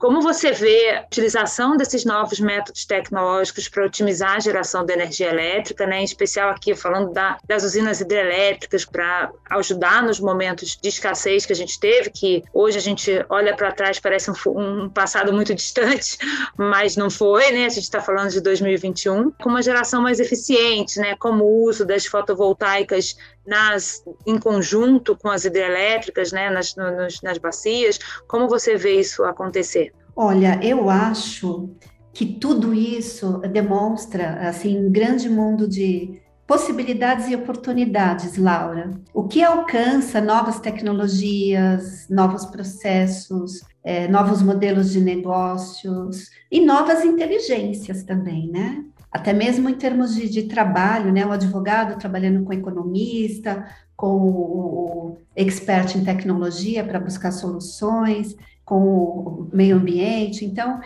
Como 0.03 0.21
você 0.21 0.51
vê 0.51 0.91
a 0.91 1.03
utilização 1.03 1.77
desses 1.77 2.05
novos 2.05 2.41
métodos 2.41 2.85
tecnológicos 2.85 3.69
para 3.69 3.87
otimizar 3.87 4.35
a 4.35 4.41
geração 4.41 4.85
de 4.85 4.93
energia 4.93 5.29
elétrica, 5.29 5.87
né? 5.87 6.01
em 6.01 6.05
especial 6.05 6.51
aqui 6.51 6.75
falando 6.75 7.13
da, 7.13 7.39
das 7.47 7.63
usinas 7.63 8.01
hidrelétricas, 8.01 8.85
para 8.85 9.31
ajudar 9.51 10.03
nos 10.03 10.19
momentos 10.19 10.77
de 10.77 10.89
escassez 10.89 11.47
que 11.47 11.53
a 11.53 11.57
gente 11.57 11.79
teve, 11.79 12.11
que 12.11 12.43
hoje 12.53 12.79
a 12.79 12.81
gente 12.81 13.25
olha 13.29 13.55
para 13.55 13.71
trás, 13.71 14.01
parece 14.01 14.29
um, 14.29 14.35
um, 14.47 14.89
passado 14.89 15.33
muito 15.33 15.55
distante, 15.55 16.19
mas 16.59 16.97
não 16.97 17.09
foi, 17.09 17.53
né? 17.53 17.67
A 17.67 17.69
gente 17.69 17.85
está 17.85 18.01
falando 18.01 18.31
de 18.31 18.41
2021, 18.41 19.31
com 19.31 19.51
uma 19.51 19.63
geração 19.63 20.03
mais 20.03 20.19
eficiente, 20.19 20.99
né? 20.99 21.15
como 21.17 21.45
o 21.45 21.63
uso 21.69 21.87
das 21.87 22.07
fotovoltaicas 22.07 23.17
nas, 23.47 24.05
em 24.27 24.39
conjunto 24.39 25.17
com 25.17 25.29
as 25.29 25.45
hidrelétricas, 25.45 26.33
né? 26.33 26.51
nas, 26.51 26.75
nos, 26.75 27.21
nas 27.23 27.39
bacias. 27.39 27.99
Como 28.27 28.49
você 28.49 28.77
vê 28.77 29.01
isso 29.01 29.25
acontecer? 29.25 29.93
Olha, 30.15 30.61
eu 30.63 30.91
acho 30.91 31.71
que 32.13 32.27
tudo 32.27 32.75
isso 32.75 33.39
demonstra 33.51 34.49
assim 34.49 34.79
um 34.79 34.93
grande 34.93 35.29
mundo 35.31 35.67
de 35.67 36.21
possibilidades 36.47 37.29
e 37.29 37.35
oportunidades, 37.35 38.37
Laura. 38.37 38.91
O 39.15 39.27
que 39.27 39.43
alcança 39.43 40.21
novas 40.21 40.61
tecnologias, 40.61 42.07
novos 42.11 42.45
processos, 42.45 43.61
é, 43.83 44.07
novos 44.09 44.43
modelos 44.43 44.91
de 44.91 45.01
negócios 45.01 46.29
e 46.51 46.61
novas 46.61 47.05
inteligências 47.05 48.03
também, 48.03 48.51
né? 48.51 48.85
Até 49.13 49.33
mesmo 49.35 49.69
em 49.69 49.75
termos 49.75 50.15
de, 50.15 50.29
de 50.29 50.45
trabalho, 50.45 51.13
né? 51.13 51.27
O 51.27 51.33
advogado 51.33 51.99
trabalhando 51.99 52.43
com 52.45 52.53
economista, 52.53 53.67
com 53.95 54.17
o 54.17 55.19
expert 55.37 55.97
em 55.97 56.05
tecnologia 56.05 56.83
para 56.83 56.99
buscar 56.99 57.31
soluções 57.31 58.35
com 58.65 58.81
o 58.83 59.49
meio 59.53 59.77
ambiente. 59.77 60.47
Então, 60.47 60.81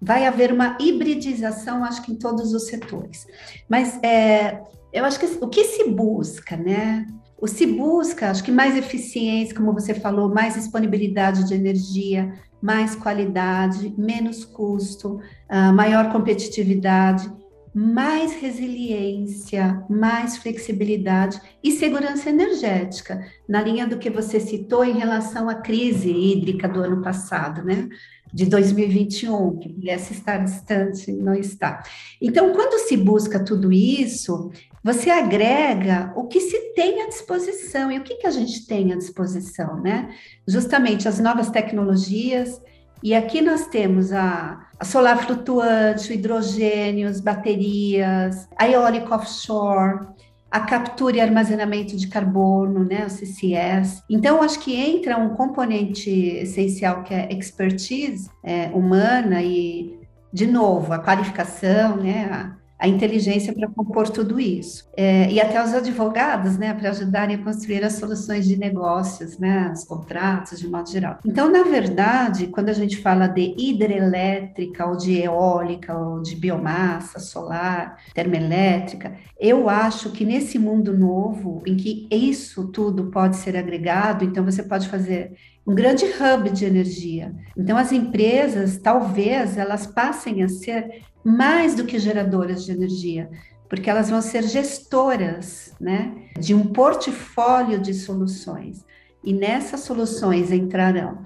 vai 0.00 0.26
haver 0.26 0.52
uma 0.52 0.76
hibridização, 0.78 1.82
acho 1.82 2.02
que 2.02 2.12
em 2.12 2.16
todos 2.16 2.52
os 2.52 2.66
setores. 2.66 3.26
Mas 3.68 3.98
é, 4.02 4.60
eu 4.92 5.04
acho 5.04 5.18
que 5.18 5.26
o 5.40 5.48
que 5.48 5.64
se 5.64 5.88
busca, 5.88 6.56
né? 6.56 7.06
O 7.40 7.46
se 7.46 7.66
busca, 7.66 8.30
acho 8.30 8.44
que 8.44 8.52
mais 8.52 8.76
eficiência, 8.76 9.56
como 9.56 9.72
você 9.72 9.94
falou, 9.94 10.28
mais 10.28 10.54
disponibilidade 10.54 11.48
de 11.48 11.54
energia, 11.54 12.34
mais 12.60 12.94
qualidade, 12.94 13.94
menos 13.96 14.44
custo, 14.44 15.18
uh, 15.50 15.72
maior 15.72 16.12
competitividade 16.12 17.32
mais 17.74 18.34
resiliência, 18.34 19.84
mais 19.88 20.36
flexibilidade 20.38 21.40
e 21.62 21.70
segurança 21.70 22.28
energética, 22.28 23.24
na 23.48 23.62
linha 23.62 23.86
do 23.86 23.98
que 23.98 24.10
você 24.10 24.40
citou 24.40 24.84
em 24.84 24.98
relação 24.98 25.48
à 25.48 25.54
crise 25.54 26.10
hídrica 26.10 26.68
do 26.68 26.80
ano 26.80 27.00
passado, 27.02 27.62
né? 27.62 27.88
De 28.32 28.46
2021, 28.46 29.58
que 29.58 29.68
pudesse 29.68 30.12
estar 30.12 30.38
distante, 30.38 31.10
não 31.12 31.34
está. 31.34 31.82
Então, 32.20 32.52
quando 32.52 32.78
se 32.86 32.96
busca 32.96 33.42
tudo 33.44 33.72
isso, 33.72 34.52
você 34.84 35.10
agrega 35.10 36.12
o 36.16 36.28
que 36.28 36.40
se 36.40 36.72
tem 36.74 37.02
à 37.02 37.08
disposição. 37.08 37.90
E 37.90 37.98
o 37.98 38.02
que, 38.02 38.16
que 38.16 38.26
a 38.26 38.30
gente 38.30 38.66
tem 38.66 38.92
à 38.92 38.96
disposição, 38.96 39.80
né? 39.80 40.14
Justamente 40.46 41.08
as 41.08 41.18
novas 41.18 41.50
tecnologias, 41.50 42.60
e 43.02 43.14
aqui 43.14 43.40
nós 43.40 43.66
temos 43.66 44.12
a, 44.12 44.69
solar 44.84 45.24
flutuante, 45.24 46.10
o 46.10 46.14
hidrogênio, 46.14 47.08
as 47.08 47.20
baterias, 47.20 48.48
a 48.56 48.68
eólica 48.68 49.14
offshore, 49.14 50.06
a 50.50 50.60
captura 50.60 51.18
e 51.18 51.20
armazenamento 51.20 51.96
de 51.96 52.08
carbono, 52.08 52.84
né, 52.84 53.06
o 53.06 53.10
CCS. 53.10 54.02
Então, 54.10 54.42
acho 54.42 54.58
que 54.58 54.74
entra 54.74 55.16
um 55.16 55.30
componente 55.30 56.10
essencial 56.10 57.04
que 57.04 57.14
é 57.14 57.32
expertise 57.32 58.28
é, 58.42 58.66
humana 58.68 59.40
e, 59.42 59.96
de 60.32 60.46
novo, 60.46 60.92
a 60.92 60.98
qualificação, 60.98 61.96
né, 61.96 62.28
a, 62.32 62.59
a 62.80 62.88
inteligência 62.88 63.52
para 63.52 63.68
compor 63.68 64.08
tudo 64.08 64.40
isso. 64.40 64.88
É, 64.96 65.30
e 65.30 65.38
até 65.38 65.62
os 65.62 65.74
advogados, 65.74 66.56
né, 66.56 66.72
para 66.72 66.88
ajudarem 66.88 67.36
a 67.36 67.44
construir 67.44 67.84
as 67.84 67.92
soluções 67.92 68.46
de 68.46 68.56
negócios, 68.56 69.38
né, 69.38 69.70
os 69.70 69.84
contratos, 69.84 70.58
de 70.58 70.66
modo 70.66 70.90
geral. 70.90 71.18
Então, 71.24 71.52
na 71.52 71.62
verdade, 71.62 72.46
quando 72.46 72.70
a 72.70 72.72
gente 72.72 72.96
fala 72.96 73.26
de 73.26 73.54
hidrelétrica, 73.58 74.86
ou 74.86 74.96
de 74.96 75.20
eólica, 75.20 75.96
ou 75.96 76.22
de 76.22 76.34
biomassa, 76.34 77.18
solar, 77.18 77.98
termoelétrica, 78.14 79.12
eu 79.38 79.68
acho 79.68 80.10
que 80.10 80.24
nesse 80.24 80.58
mundo 80.58 80.96
novo, 80.96 81.62
em 81.66 81.76
que 81.76 82.08
isso 82.10 82.68
tudo 82.68 83.10
pode 83.10 83.36
ser 83.36 83.56
agregado, 83.56 84.24
então 84.24 84.42
você 84.42 84.62
pode 84.62 84.88
fazer 84.88 85.32
um 85.66 85.74
grande 85.74 86.04
hub 86.04 86.50
de 86.50 86.64
energia. 86.64 87.34
Então, 87.56 87.76
as 87.76 87.92
empresas, 87.92 88.78
talvez, 88.78 89.56
elas 89.56 89.86
passem 89.86 90.42
a 90.42 90.48
ser 90.48 91.02
mais 91.24 91.74
do 91.74 91.84
que 91.84 91.98
geradoras 91.98 92.64
de 92.64 92.72
energia, 92.72 93.30
porque 93.68 93.88
elas 93.88 94.10
vão 94.10 94.20
ser 94.20 94.42
gestoras 94.42 95.74
né, 95.80 96.28
de 96.38 96.54
um 96.54 96.66
portfólio 96.66 97.78
de 97.78 97.94
soluções. 97.94 98.84
E 99.22 99.32
nessas 99.32 99.80
soluções 99.80 100.50
entrarão 100.50 101.22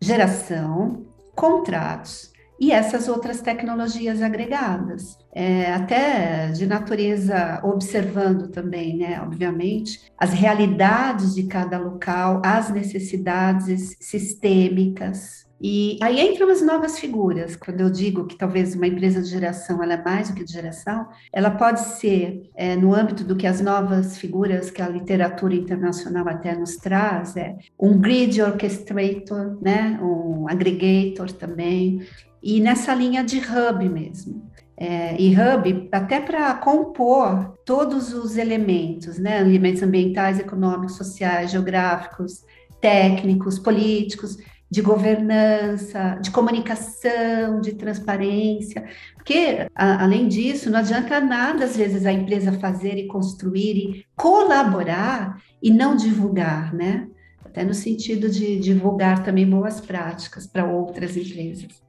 geração, 0.00 1.06
contratos, 1.34 2.30
e 2.60 2.70
essas 2.70 3.08
outras 3.08 3.40
tecnologias 3.40 4.20
agregadas, 4.22 5.16
é, 5.34 5.72
até 5.72 6.48
de 6.48 6.66
natureza 6.66 7.60
observando 7.64 8.48
também, 8.48 8.98
né, 8.98 9.20
obviamente, 9.22 10.00
as 10.18 10.30
realidades 10.32 11.34
de 11.34 11.44
cada 11.44 11.78
local, 11.78 12.42
as 12.44 12.70
necessidades 12.70 13.96
sistêmicas. 13.98 15.42
E 15.64 15.96
aí 16.02 16.20
entram 16.20 16.50
as 16.50 16.60
novas 16.60 16.98
figuras. 16.98 17.54
Quando 17.54 17.80
eu 17.80 17.88
digo 17.88 18.26
que 18.26 18.36
talvez 18.36 18.74
uma 18.74 18.88
empresa 18.88 19.22
de 19.22 19.28
geração 19.28 19.80
ela 19.80 19.94
é 19.94 20.04
mais 20.04 20.28
do 20.28 20.34
que 20.34 20.44
de 20.44 20.52
geração, 20.52 21.06
ela 21.32 21.52
pode 21.52 21.80
ser, 21.80 22.50
é, 22.56 22.74
no 22.74 22.92
âmbito 22.92 23.22
do 23.22 23.36
que 23.36 23.46
as 23.46 23.60
novas 23.60 24.18
figuras 24.18 24.72
que 24.72 24.82
a 24.82 24.88
literatura 24.88 25.54
internacional 25.54 26.28
até 26.28 26.56
nos 26.56 26.76
traz, 26.76 27.36
é 27.36 27.56
um 27.78 27.96
grid 27.96 28.42
orchestrator, 28.42 29.56
né, 29.62 30.00
um 30.02 30.48
aggregator 30.48 31.30
também, 31.30 32.04
e 32.42 32.60
nessa 32.60 32.92
linha 32.92 33.22
de 33.22 33.38
hub 33.38 33.88
mesmo. 33.88 34.51
É, 34.84 35.14
e 35.16 35.32
hub 35.32 35.88
até 35.92 36.18
para 36.18 36.52
compor 36.54 37.56
todos 37.64 38.12
os 38.12 38.36
elementos, 38.36 39.16
né? 39.16 39.40
Elementos 39.40 39.80
ambientais, 39.80 40.40
econômicos, 40.40 40.96
sociais, 40.96 41.52
geográficos, 41.52 42.42
técnicos, 42.80 43.60
políticos, 43.60 44.38
de 44.68 44.82
governança, 44.82 46.18
de 46.20 46.32
comunicação, 46.32 47.60
de 47.60 47.74
transparência, 47.74 48.88
porque, 49.14 49.68
a, 49.72 50.02
além 50.02 50.26
disso, 50.26 50.68
não 50.68 50.80
adianta 50.80 51.20
nada, 51.20 51.64
às 51.64 51.76
vezes, 51.76 52.04
a 52.04 52.12
empresa 52.12 52.58
fazer 52.58 52.96
e 52.96 53.06
construir 53.06 53.76
e 53.76 54.06
colaborar 54.16 55.40
e 55.62 55.70
não 55.70 55.94
divulgar, 55.94 56.74
né? 56.74 57.06
Até 57.44 57.62
no 57.62 57.72
sentido 57.72 58.28
de 58.28 58.58
divulgar 58.58 59.22
também 59.22 59.48
boas 59.48 59.80
práticas 59.80 60.44
para 60.44 60.64
outras 60.64 61.16
empresas. 61.16 61.80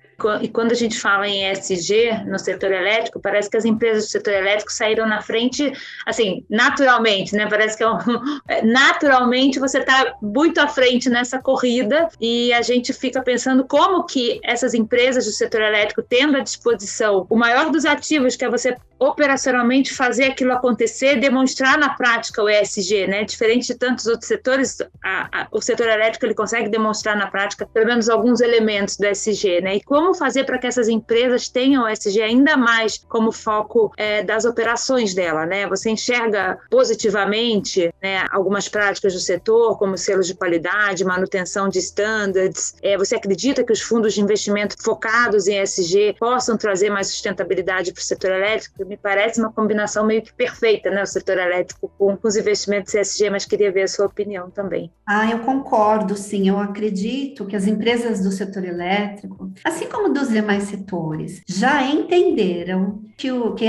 E 0.42 0.48
quando 0.48 0.72
a 0.72 0.76
gente 0.76 1.00
fala 1.00 1.28
em 1.28 1.52
ESG 1.52 2.26
no 2.26 2.40
setor 2.40 2.72
elétrico, 2.72 3.20
parece 3.20 3.50
que 3.50 3.58
as 3.58 3.66
empresas 3.66 4.06
do 4.06 4.10
setor 4.10 4.34
elétrico 4.34 4.72
saíram 4.72 5.08
na 5.08 5.22
frente, 5.22 5.72
assim, 6.06 6.46
naturalmente, 6.50 7.36
né? 7.36 7.48
Parece 7.48 7.78
que 7.78 7.84
é 7.84 7.90
um, 7.90 7.98
naturalmente 8.64 9.60
você 9.60 9.80
está 9.80 10.16
muito 10.22 10.60
à 10.60 10.68
frente 10.68 11.10
nessa 11.10 11.40
corrida 11.40 12.10
e 12.20 12.54
a 12.54 12.62
gente 12.62 12.94
fica 12.94 13.22
pensando 13.22 13.66
como 13.66 14.06
que 14.06 14.40
essas 14.44 14.74
empresas 14.74 15.26
do 15.26 15.32
setor 15.32 15.62
elétrico, 15.62 16.02
tendo 16.02 16.38
à 16.38 16.40
disposição 16.42 17.26
o 17.30 17.36
maior 17.36 17.70
dos 17.70 17.86
ativos, 17.86 18.36
que 18.36 18.46
é 18.46 18.50
você 18.50 18.76
operacionalmente 19.00 19.94
fazer 19.94 20.26
aquilo 20.26 20.54
acontecer, 20.54 21.20
demonstrar 21.20 21.78
na 21.78 21.90
prática 21.90 22.42
o 22.42 22.50
ESG, 22.50 23.08
né? 23.08 23.24
Diferente 23.24 23.68
de 23.68 23.76
tantos 23.76 24.08
outros 24.08 24.28
setores, 24.28 24.78
a, 25.04 25.42
a, 25.42 25.48
o 25.52 25.62
setor 25.62 25.88
elétrico 25.88 26.26
ele 26.26 26.34
consegue 26.34 26.70
demonstrar 26.70 27.16
na 27.16 27.28
prática 27.28 27.66
pelo 27.66 27.88
menos 27.88 28.10
alguns 28.10 28.40
elementos 28.40 28.98
do 28.98 29.06
ESG, 29.06 29.62
né? 29.62 29.76
E 29.76 29.84
como 29.84 30.13
fazer 30.14 30.46
para 30.46 30.58
que 30.58 30.68
essas 30.68 30.88
empresas 30.88 31.48
tenham 31.48 31.84
o 31.84 31.88
ESG 31.88 32.22
ainda 32.22 32.56
mais 32.56 32.98
como 32.98 33.32
foco 33.32 33.92
é, 33.98 34.24
das 34.24 34.46
operações 34.46 35.14
dela, 35.14 35.46
né? 35.46 35.68
Você 35.68 35.90
enxerga 35.90 36.58
positivamente 36.70 37.94
né, 38.02 38.26
algumas 38.32 38.68
práticas 38.70 39.14
do 39.14 39.20
setor, 39.20 39.78
como 39.78 39.98
selos 39.98 40.28
de 40.28 40.36
qualidade, 40.36 41.04
manutenção 41.04 41.70
de 41.70 41.80
standards. 41.80 42.76
É, 42.82 42.98
você 42.98 43.16
acredita 43.16 43.64
que 43.64 43.74
os 43.74 43.82
fundos 43.82 44.14
de 44.14 44.22
investimento 44.22 44.76
focados 44.82 45.48
em 45.48 45.62
ESG 45.62 46.16
possam 46.20 46.58
trazer 46.58 46.90
mais 46.90 47.08
sustentabilidade 47.08 47.92
para 47.92 48.02
o 48.02 48.04
setor 48.04 48.32
elétrico? 48.32 48.84
me 48.86 48.98
parece 48.98 49.40
uma 49.40 49.52
combinação 49.52 50.06
meio 50.06 50.22
que 50.22 50.34
perfeita, 50.34 50.90
né? 50.90 51.04
O 51.04 51.08
setor 51.08 51.38
elétrico 51.38 51.92
com, 51.98 52.16
com 52.16 52.28
os 52.28 52.36
investimentos 52.36 52.94
ESG, 52.94 53.30
mas 53.30 53.46
queria 53.46 53.72
ver 53.72 53.84
a 53.84 53.88
sua 53.88 54.06
opinião 54.06 54.50
também. 54.50 54.92
Ah, 55.06 55.30
eu 55.30 55.40
concordo, 55.40 56.16
sim. 56.16 56.48
Eu 56.48 56.60
acredito 56.60 57.46
que 57.46 57.56
as 57.56 57.66
empresas 57.66 58.22
do 58.22 58.32
setor 58.32 58.64
elétrico, 58.64 59.52
assim 59.64 59.88
como 59.94 60.10
dos 60.10 60.30
demais 60.30 60.64
setores, 60.64 61.42
já 61.48 61.86
entenderam 61.86 63.04
que 63.16 63.32
o 63.32 63.54
que 63.54 63.66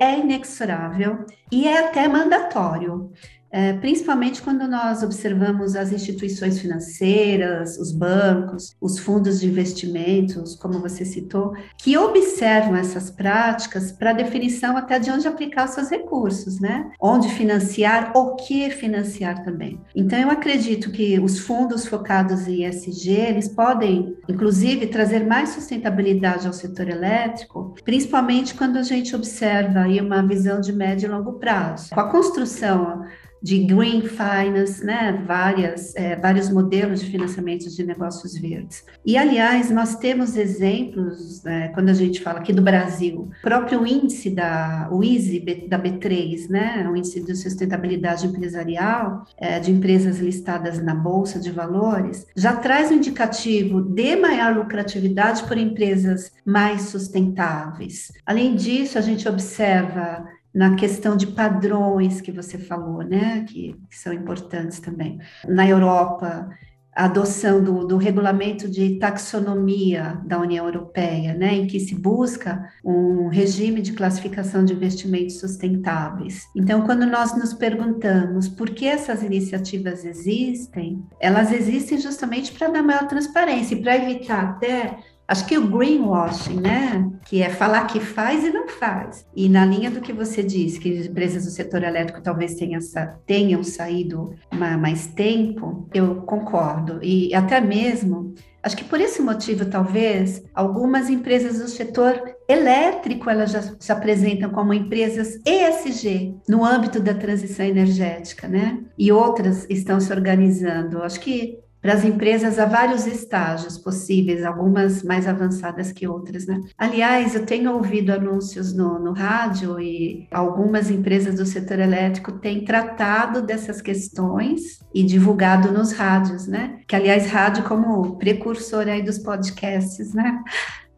é 0.00 0.18
inexorável 0.18 1.26
e 1.50 1.66
é 1.66 1.86
até 1.86 2.06
mandatório. 2.06 3.10
É, 3.50 3.72
principalmente 3.74 4.42
quando 4.42 4.68
nós 4.68 5.02
observamos 5.02 5.74
as 5.74 5.92
instituições 5.92 6.60
financeiras, 6.60 7.78
os 7.78 7.92
bancos, 7.92 8.76
os 8.80 8.98
fundos 8.98 9.40
de 9.40 9.46
investimentos, 9.46 10.54
como 10.54 10.80
você 10.80 11.04
citou, 11.04 11.54
que 11.78 11.96
observam 11.96 12.76
essas 12.76 13.10
práticas 13.10 13.90
para 13.90 14.12
definição 14.12 14.76
até 14.76 14.98
de 14.98 15.10
onde 15.10 15.26
aplicar 15.26 15.66
seus 15.66 15.88
recursos, 15.88 16.60
né? 16.60 16.90
Onde 17.00 17.28
financiar, 17.28 18.12
o 18.14 18.36
que 18.36 18.70
financiar 18.70 19.42
também. 19.44 19.80
Então, 19.94 20.18
eu 20.18 20.30
acredito 20.30 20.90
que 20.90 21.18
os 21.18 21.38
fundos 21.38 21.86
focados 21.86 22.46
em 22.46 22.64
ESG, 22.64 23.10
eles 23.10 23.48
podem, 23.48 24.16
inclusive, 24.28 24.86
trazer 24.86 25.24
mais 25.26 25.50
sustentabilidade 25.50 26.46
ao 26.46 26.52
setor 26.52 26.88
elétrico, 26.88 27.74
principalmente 27.84 28.54
quando 28.54 28.76
a 28.76 28.82
gente 28.82 29.14
observa 29.16 29.80
aí 29.80 30.00
uma 30.00 30.22
visão 30.22 30.60
de 30.60 30.72
médio 30.72 31.08
e 31.08 31.10
longo 31.10 31.34
prazo. 31.34 31.90
Com 31.94 32.00
a 32.00 32.10
construção 32.10 33.04
de 33.42 33.58
green 33.64 34.02
finance, 34.02 34.84
né, 34.84 35.22
várias, 35.26 35.94
é, 35.96 36.16
vários 36.16 36.50
modelos 36.50 37.00
de 37.00 37.10
financiamento 37.10 37.68
de 37.68 37.84
negócios 37.84 38.36
verdes. 38.38 38.84
E, 39.04 39.16
aliás, 39.16 39.70
nós 39.70 39.96
temos 39.96 40.36
exemplos, 40.36 41.42
né, 41.42 41.68
quando 41.68 41.88
a 41.88 41.94
gente 41.94 42.20
fala 42.20 42.40
aqui 42.40 42.52
do 42.52 42.62
Brasil, 42.62 43.30
o 43.38 43.42
próprio 43.42 43.86
índice 43.86 44.30
da, 44.30 44.88
o 44.90 45.02
ISE 45.02 45.40
da 45.68 45.78
B3, 45.78 46.48
né, 46.48 46.88
o 46.90 46.96
índice 46.96 47.20
de 47.20 47.34
sustentabilidade 47.34 48.26
empresarial, 48.26 49.24
é, 49.36 49.60
de 49.60 49.70
empresas 49.70 50.18
listadas 50.18 50.82
na 50.82 50.94
Bolsa 50.94 51.38
de 51.38 51.50
Valores, 51.50 52.26
já 52.36 52.56
traz 52.56 52.90
um 52.90 52.94
indicativo 52.94 53.80
de 53.80 54.16
maior 54.16 54.56
lucratividade 54.56 55.44
por 55.44 55.56
empresas 55.56 56.32
mais 56.44 56.82
sustentáveis. 56.82 58.12
Além 58.26 58.54
disso, 58.54 58.98
a 58.98 59.00
gente 59.00 59.28
observa 59.28 60.26
na 60.58 60.74
questão 60.74 61.16
de 61.16 61.28
padrões 61.28 62.20
que 62.20 62.32
você 62.32 62.58
falou, 62.58 63.04
né, 63.04 63.44
que, 63.48 63.76
que 63.88 63.96
são 63.96 64.12
importantes 64.12 64.80
também. 64.80 65.20
Na 65.46 65.64
Europa, 65.68 66.50
a 66.92 67.04
adoção 67.04 67.62
do, 67.62 67.86
do, 67.86 67.96
regulamento 67.96 68.68
de 68.68 68.98
taxonomia 68.98 70.20
da 70.24 70.36
União 70.36 70.66
Europeia, 70.66 71.32
né, 71.32 71.54
em 71.54 71.68
que 71.68 71.78
se 71.78 71.94
busca 71.94 72.72
um 72.84 73.28
regime 73.28 73.80
de 73.80 73.92
classificação 73.92 74.64
de 74.64 74.72
investimentos 74.72 75.38
sustentáveis. 75.38 76.42
Então, 76.56 76.82
quando 76.82 77.06
nós 77.06 77.38
nos 77.38 77.54
perguntamos 77.54 78.48
por 78.48 78.70
que 78.70 78.84
essas 78.84 79.22
iniciativas 79.22 80.04
existem, 80.04 81.04
elas 81.20 81.52
existem 81.52 82.00
justamente 82.00 82.50
para 82.50 82.66
dar 82.66 82.82
maior 82.82 83.06
transparência 83.06 83.76
e 83.76 83.80
para 83.80 83.96
evitar 83.96 84.42
até 84.42 84.98
Acho 85.28 85.44
que 85.44 85.58
o 85.58 85.68
greenwashing, 85.68 86.58
né, 86.58 87.06
que 87.26 87.42
é 87.42 87.50
falar 87.50 87.86
que 87.86 88.00
faz 88.00 88.42
e 88.44 88.50
não 88.50 88.66
faz. 88.66 89.26
E 89.36 89.46
na 89.46 89.62
linha 89.66 89.90
do 89.90 90.00
que 90.00 90.10
você 90.10 90.42
disse, 90.42 90.80
que 90.80 90.98
as 90.98 91.04
empresas 91.04 91.44
do 91.44 91.50
setor 91.50 91.82
elétrico 91.82 92.22
talvez 92.22 92.54
tenham, 92.54 93.62
saído 93.62 94.34
mais 94.50 95.08
tempo, 95.08 95.86
eu 95.92 96.22
concordo. 96.22 96.98
E 97.02 97.34
até 97.34 97.60
mesmo, 97.60 98.34
acho 98.62 98.74
que 98.74 98.84
por 98.84 98.98
esse 98.98 99.20
motivo, 99.20 99.66
talvez, 99.66 100.42
algumas 100.54 101.10
empresas 101.10 101.58
do 101.58 101.68
setor 101.68 102.18
elétrico, 102.48 103.28
elas 103.28 103.50
já 103.50 103.62
se 103.78 103.92
apresentam 103.92 104.48
como 104.48 104.72
empresas 104.72 105.38
ESG, 105.44 106.36
no 106.48 106.64
âmbito 106.64 107.00
da 107.00 107.12
transição 107.12 107.66
energética, 107.66 108.48
né? 108.48 108.80
E 108.96 109.12
outras 109.12 109.66
estão 109.68 110.00
se 110.00 110.10
organizando. 110.10 111.02
Acho 111.02 111.20
que 111.20 111.58
para 111.88 111.96
as 111.96 112.04
empresas 112.04 112.58
há 112.58 112.66
vários 112.66 113.06
estágios 113.06 113.78
possíveis, 113.78 114.44
algumas 114.44 115.02
mais 115.02 115.26
avançadas 115.26 115.90
que 115.90 116.06
outras, 116.06 116.46
né? 116.46 116.60
Aliás, 116.76 117.34
eu 117.34 117.46
tenho 117.46 117.72
ouvido 117.72 118.12
anúncios 118.12 118.74
no, 118.74 118.98
no 118.98 119.14
rádio 119.14 119.80
e 119.80 120.28
algumas 120.30 120.90
empresas 120.90 121.36
do 121.36 121.46
setor 121.46 121.78
elétrico 121.78 122.32
têm 122.32 122.62
tratado 122.62 123.40
dessas 123.40 123.80
questões 123.80 124.84
e 124.94 125.02
divulgado 125.02 125.72
nos 125.72 125.92
rádios, 125.92 126.46
né? 126.46 126.80
Que, 126.86 126.94
aliás, 126.94 127.30
rádio 127.30 127.64
como 127.64 128.18
precursor 128.18 128.86
aí 128.86 129.00
dos 129.00 129.18
podcasts, 129.18 130.12
né? 130.12 130.42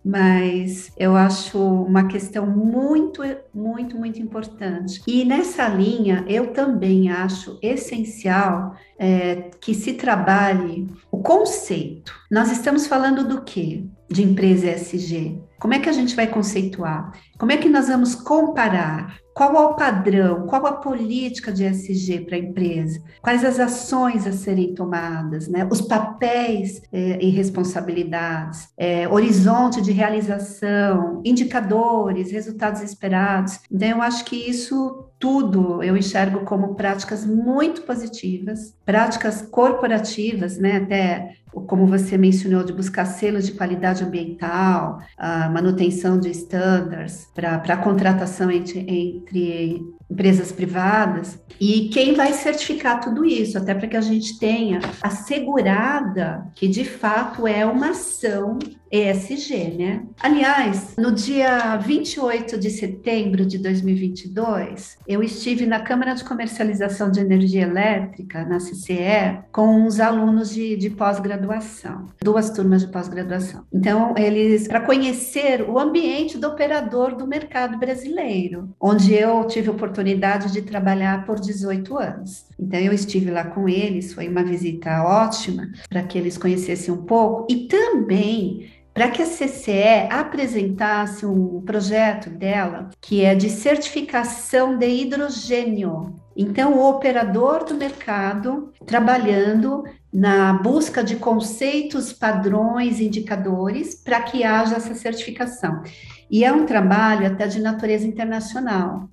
Mas 0.04 0.92
eu 0.96 1.14
acho 1.16 1.58
uma 1.58 2.06
questão 2.06 2.46
muito, 2.46 3.22
muito, 3.52 3.96
muito 3.96 4.20
importante. 4.20 5.02
E 5.06 5.24
nessa 5.24 5.68
linha, 5.68 6.24
eu 6.26 6.52
também 6.52 7.10
acho 7.10 7.58
essencial 7.62 8.74
é, 8.98 9.50
que 9.60 9.74
se 9.74 9.94
trabalhe 9.94 10.88
o 11.10 11.18
conceito. 11.18 12.14
Nós 12.30 12.50
estamos 12.50 12.86
falando 12.86 13.26
do 13.26 13.42
quê? 13.42 13.84
De 14.08 14.22
empresa 14.22 14.70
ESG. 14.70 15.40
Como 15.58 15.74
é 15.74 15.78
que 15.78 15.88
a 15.88 15.92
gente 15.92 16.16
vai 16.16 16.26
conceituar? 16.26 17.12
Como 17.38 17.52
é 17.52 17.58
que 17.58 17.68
nós 17.68 17.88
vamos 17.88 18.14
comparar? 18.14 19.19
Qual 19.34 19.54
é 19.54 19.60
o 19.60 19.74
padrão, 19.74 20.46
qual 20.46 20.66
a 20.66 20.72
política 20.72 21.52
de 21.52 21.64
ESG 21.64 22.20
para 22.20 22.36
a 22.36 22.38
empresa, 22.38 23.00
quais 23.22 23.44
as 23.44 23.58
ações 23.58 24.26
a 24.26 24.32
serem 24.32 24.74
tomadas, 24.74 25.48
né? 25.48 25.66
os 25.70 25.80
papéis 25.80 26.82
eh, 26.92 27.18
e 27.20 27.30
responsabilidades, 27.30 28.68
eh, 28.76 29.08
horizonte 29.08 29.80
de 29.80 29.92
realização, 29.92 31.22
indicadores, 31.24 32.30
resultados 32.30 32.82
esperados. 32.82 33.60
Então, 33.70 33.88
eu 33.88 34.02
acho 34.02 34.24
que 34.24 34.36
isso 34.36 35.09
tudo 35.20 35.82
eu 35.82 35.96
enxergo 35.96 36.40
como 36.46 36.74
práticas 36.74 37.26
muito 37.26 37.82
positivas, 37.82 38.74
práticas 38.86 39.42
corporativas, 39.42 40.56
né? 40.58 40.78
Até 40.78 41.36
como 41.66 41.86
você 41.86 42.16
mencionou, 42.16 42.64
de 42.64 42.72
buscar 42.72 43.04
selos 43.04 43.44
de 43.44 43.52
qualidade 43.52 44.02
ambiental, 44.04 45.00
a 45.18 45.48
manutenção 45.48 46.18
de 46.18 46.30
standards 46.30 47.28
para 47.34 47.76
contratação 47.76 48.50
entre, 48.50 48.78
entre 48.88 49.82
empresas 50.10 50.50
privadas, 50.50 51.38
e 51.60 51.90
quem 51.92 52.14
vai 52.14 52.32
certificar 52.32 53.00
tudo 53.00 53.24
isso, 53.24 53.58
até 53.58 53.74
para 53.74 53.86
que 53.86 53.96
a 53.96 54.00
gente 54.00 54.38
tenha 54.38 54.80
assegurada 55.02 56.46
que 56.54 56.66
de 56.66 56.84
fato 56.84 57.46
é 57.46 57.66
uma 57.66 57.90
ação 57.90 58.58
ESG, 58.90 59.76
né? 59.78 60.02
Aliás, 60.20 60.96
no 60.98 61.12
dia 61.12 61.76
28 61.76 62.58
de 62.58 62.70
setembro 62.70 63.46
de 63.46 63.56
2022, 63.58 64.98
eu 65.06 65.22
estive 65.22 65.64
na 65.64 65.80
Câmara 65.80 66.14
de 66.14 66.24
Comercialização 66.24 67.08
de 67.08 67.20
Energia 67.20 67.62
Elétrica, 67.62 68.44
na 68.44 68.58
CCE, 68.58 69.38
com 69.52 69.82
uns 69.82 70.00
alunos 70.00 70.50
de, 70.50 70.76
de 70.76 70.90
pós-graduação, 70.90 72.06
duas 72.20 72.50
turmas 72.50 72.80
de 72.80 72.88
pós-graduação. 72.88 73.64
Então, 73.72 74.14
eles, 74.16 74.66
para 74.66 74.80
conhecer 74.80 75.62
o 75.68 75.78
ambiente 75.78 76.36
do 76.36 76.48
operador 76.48 77.14
do 77.14 77.28
mercado 77.28 77.78
brasileiro, 77.78 78.70
onde 78.80 79.14
eu 79.14 79.46
tive 79.46 79.68
a 79.68 79.72
oportunidade 80.00 80.52
de 80.52 80.62
trabalhar 80.62 81.24
por 81.24 81.38
18 81.38 81.98
anos. 81.98 82.46
Então, 82.58 82.80
eu 82.80 82.92
estive 82.92 83.30
lá 83.30 83.44
com 83.44 83.68
eles, 83.68 84.12
foi 84.12 84.28
uma 84.28 84.42
visita 84.42 85.02
ótima, 85.02 85.70
para 85.88 86.02
que 86.02 86.16
eles 86.16 86.38
conhecessem 86.38 86.92
um 86.92 87.04
pouco, 87.04 87.46
e 87.50 87.66
também 87.66 88.70
para 88.92 89.08
que 89.08 89.22
a 89.22 89.26
CCE 89.26 90.08
apresentasse 90.10 91.24
um 91.24 91.60
projeto 91.60 92.28
dela 92.28 92.90
que 93.00 93.24
é 93.24 93.34
de 93.34 93.48
certificação 93.48 94.76
de 94.76 94.88
hidrogênio. 94.88 96.16
Então, 96.36 96.74
o 96.74 96.88
operador 96.88 97.64
do 97.64 97.74
mercado 97.74 98.72
trabalhando 98.86 99.84
na 100.12 100.52
busca 100.54 101.04
de 101.04 101.16
conceitos, 101.16 102.12
padrões, 102.12 103.00
indicadores 103.00 103.94
para 103.94 104.22
que 104.22 104.42
haja 104.42 104.76
essa 104.76 104.94
certificação. 104.94 105.82
E 106.28 106.44
é 106.44 106.52
um 106.52 106.66
trabalho 106.66 107.26
até 107.26 107.46
de 107.46 107.60
natureza 107.60 108.06
internacional, 108.06 109.08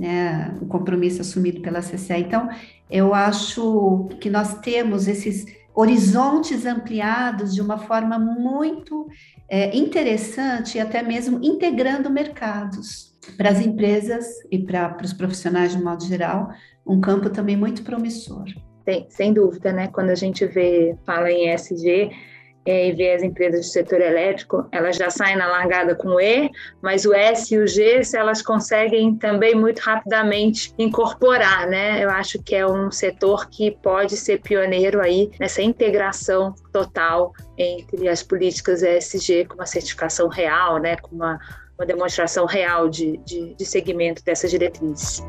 né? 0.00 0.56
Um 0.62 0.66
compromisso 0.66 1.20
assumido 1.20 1.60
pela 1.60 1.82
CCE. 1.82 2.20
Então, 2.20 2.48
eu 2.90 3.12
acho 3.12 4.08
que 4.18 4.30
nós 4.30 4.58
temos 4.60 5.06
esses 5.06 5.44
horizontes 5.74 6.64
ampliados 6.64 7.54
de 7.54 7.60
uma 7.60 7.76
forma 7.76 8.18
muito 8.18 9.06
é, 9.48 9.76
interessante 9.76 10.78
e 10.78 10.80
até 10.80 11.02
mesmo 11.02 11.38
integrando 11.42 12.08
mercados 12.08 13.14
para 13.36 13.50
as 13.50 13.60
empresas 13.60 14.26
e 14.50 14.58
para, 14.58 14.96
os 15.04 15.12
profissionais 15.12 15.72
de 15.72 15.82
modo 15.82 16.02
geral, 16.04 16.50
um 16.86 16.98
campo 16.98 17.28
também 17.28 17.56
muito 17.56 17.82
promissor. 17.82 18.46
Sem, 18.84 19.06
sem 19.10 19.32
dúvida, 19.34 19.70
né? 19.70 19.88
Quando 19.88 20.08
a 20.08 20.14
gente 20.14 20.46
vê, 20.46 20.96
fala 21.04 21.30
em 21.30 21.52
ESG, 21.52 22.10
é, 22.64 22.88
e 22.88 22.92
ver 22.92 23.14
as 23.14 23.22
empresas 23.22 23.66
do 23.66 23.72
setor 23.72 24.00
elétrico, 24.00 24.66
elas 24.70 24.96
já 24.96 25.10
saem 25.10 25.36
na 25.36 25.46
largada 25.46 25.94
com 25.94 26.08
o 26.08 26.20
E, 26.20 26.50
mas 26.82 27.04
o 27.04 27.14
S 27.14 27.54
e 27.54 27.58
o 27.58 27.66
G, 27.66 28.02
elas 28.14 28.42
conseguem 28.42 29.16
também 29.16 29.54
muito 29.54 29.78
rapidamente 29.78 30.72
incorporar, 30.78 31.66
né? 31.66 32.04
Eu 32.04 32.10
acho 32.10 32.42
que 32.42 32.54
é 32.54 32.66
um 32.66 32.90
setor 32.90 33.48
que 33.48 33.70
pode 33.70 34.16
ser 34.16 34.40
pioneiro 34.40 35.00
aí 35.00 35.30
nessa 35.38 35.62
integração 35.62 36.54
total 36.72 37.32
entre 37.56 38.08
as 38.08 38.22
políticas 38.22 38.82
ESG 38.82 39.46
com 39.46 39.54
uma 39.54 39.66
certificação 39.66 40.28
real, 40.28 40.78
né? 40.78 40.96
Com 40.96 41.16
uma, 41.16 41.38
uma 41.78 41.86
demonstração 41.86 42.46
real 42.46 42.88
de, 42.88 43.16
de, 43.18 43.54
de 43.54 43.64
segmento 43.64 44.22
dessas 44.24 44.50
diretrizes. 44.50 45.22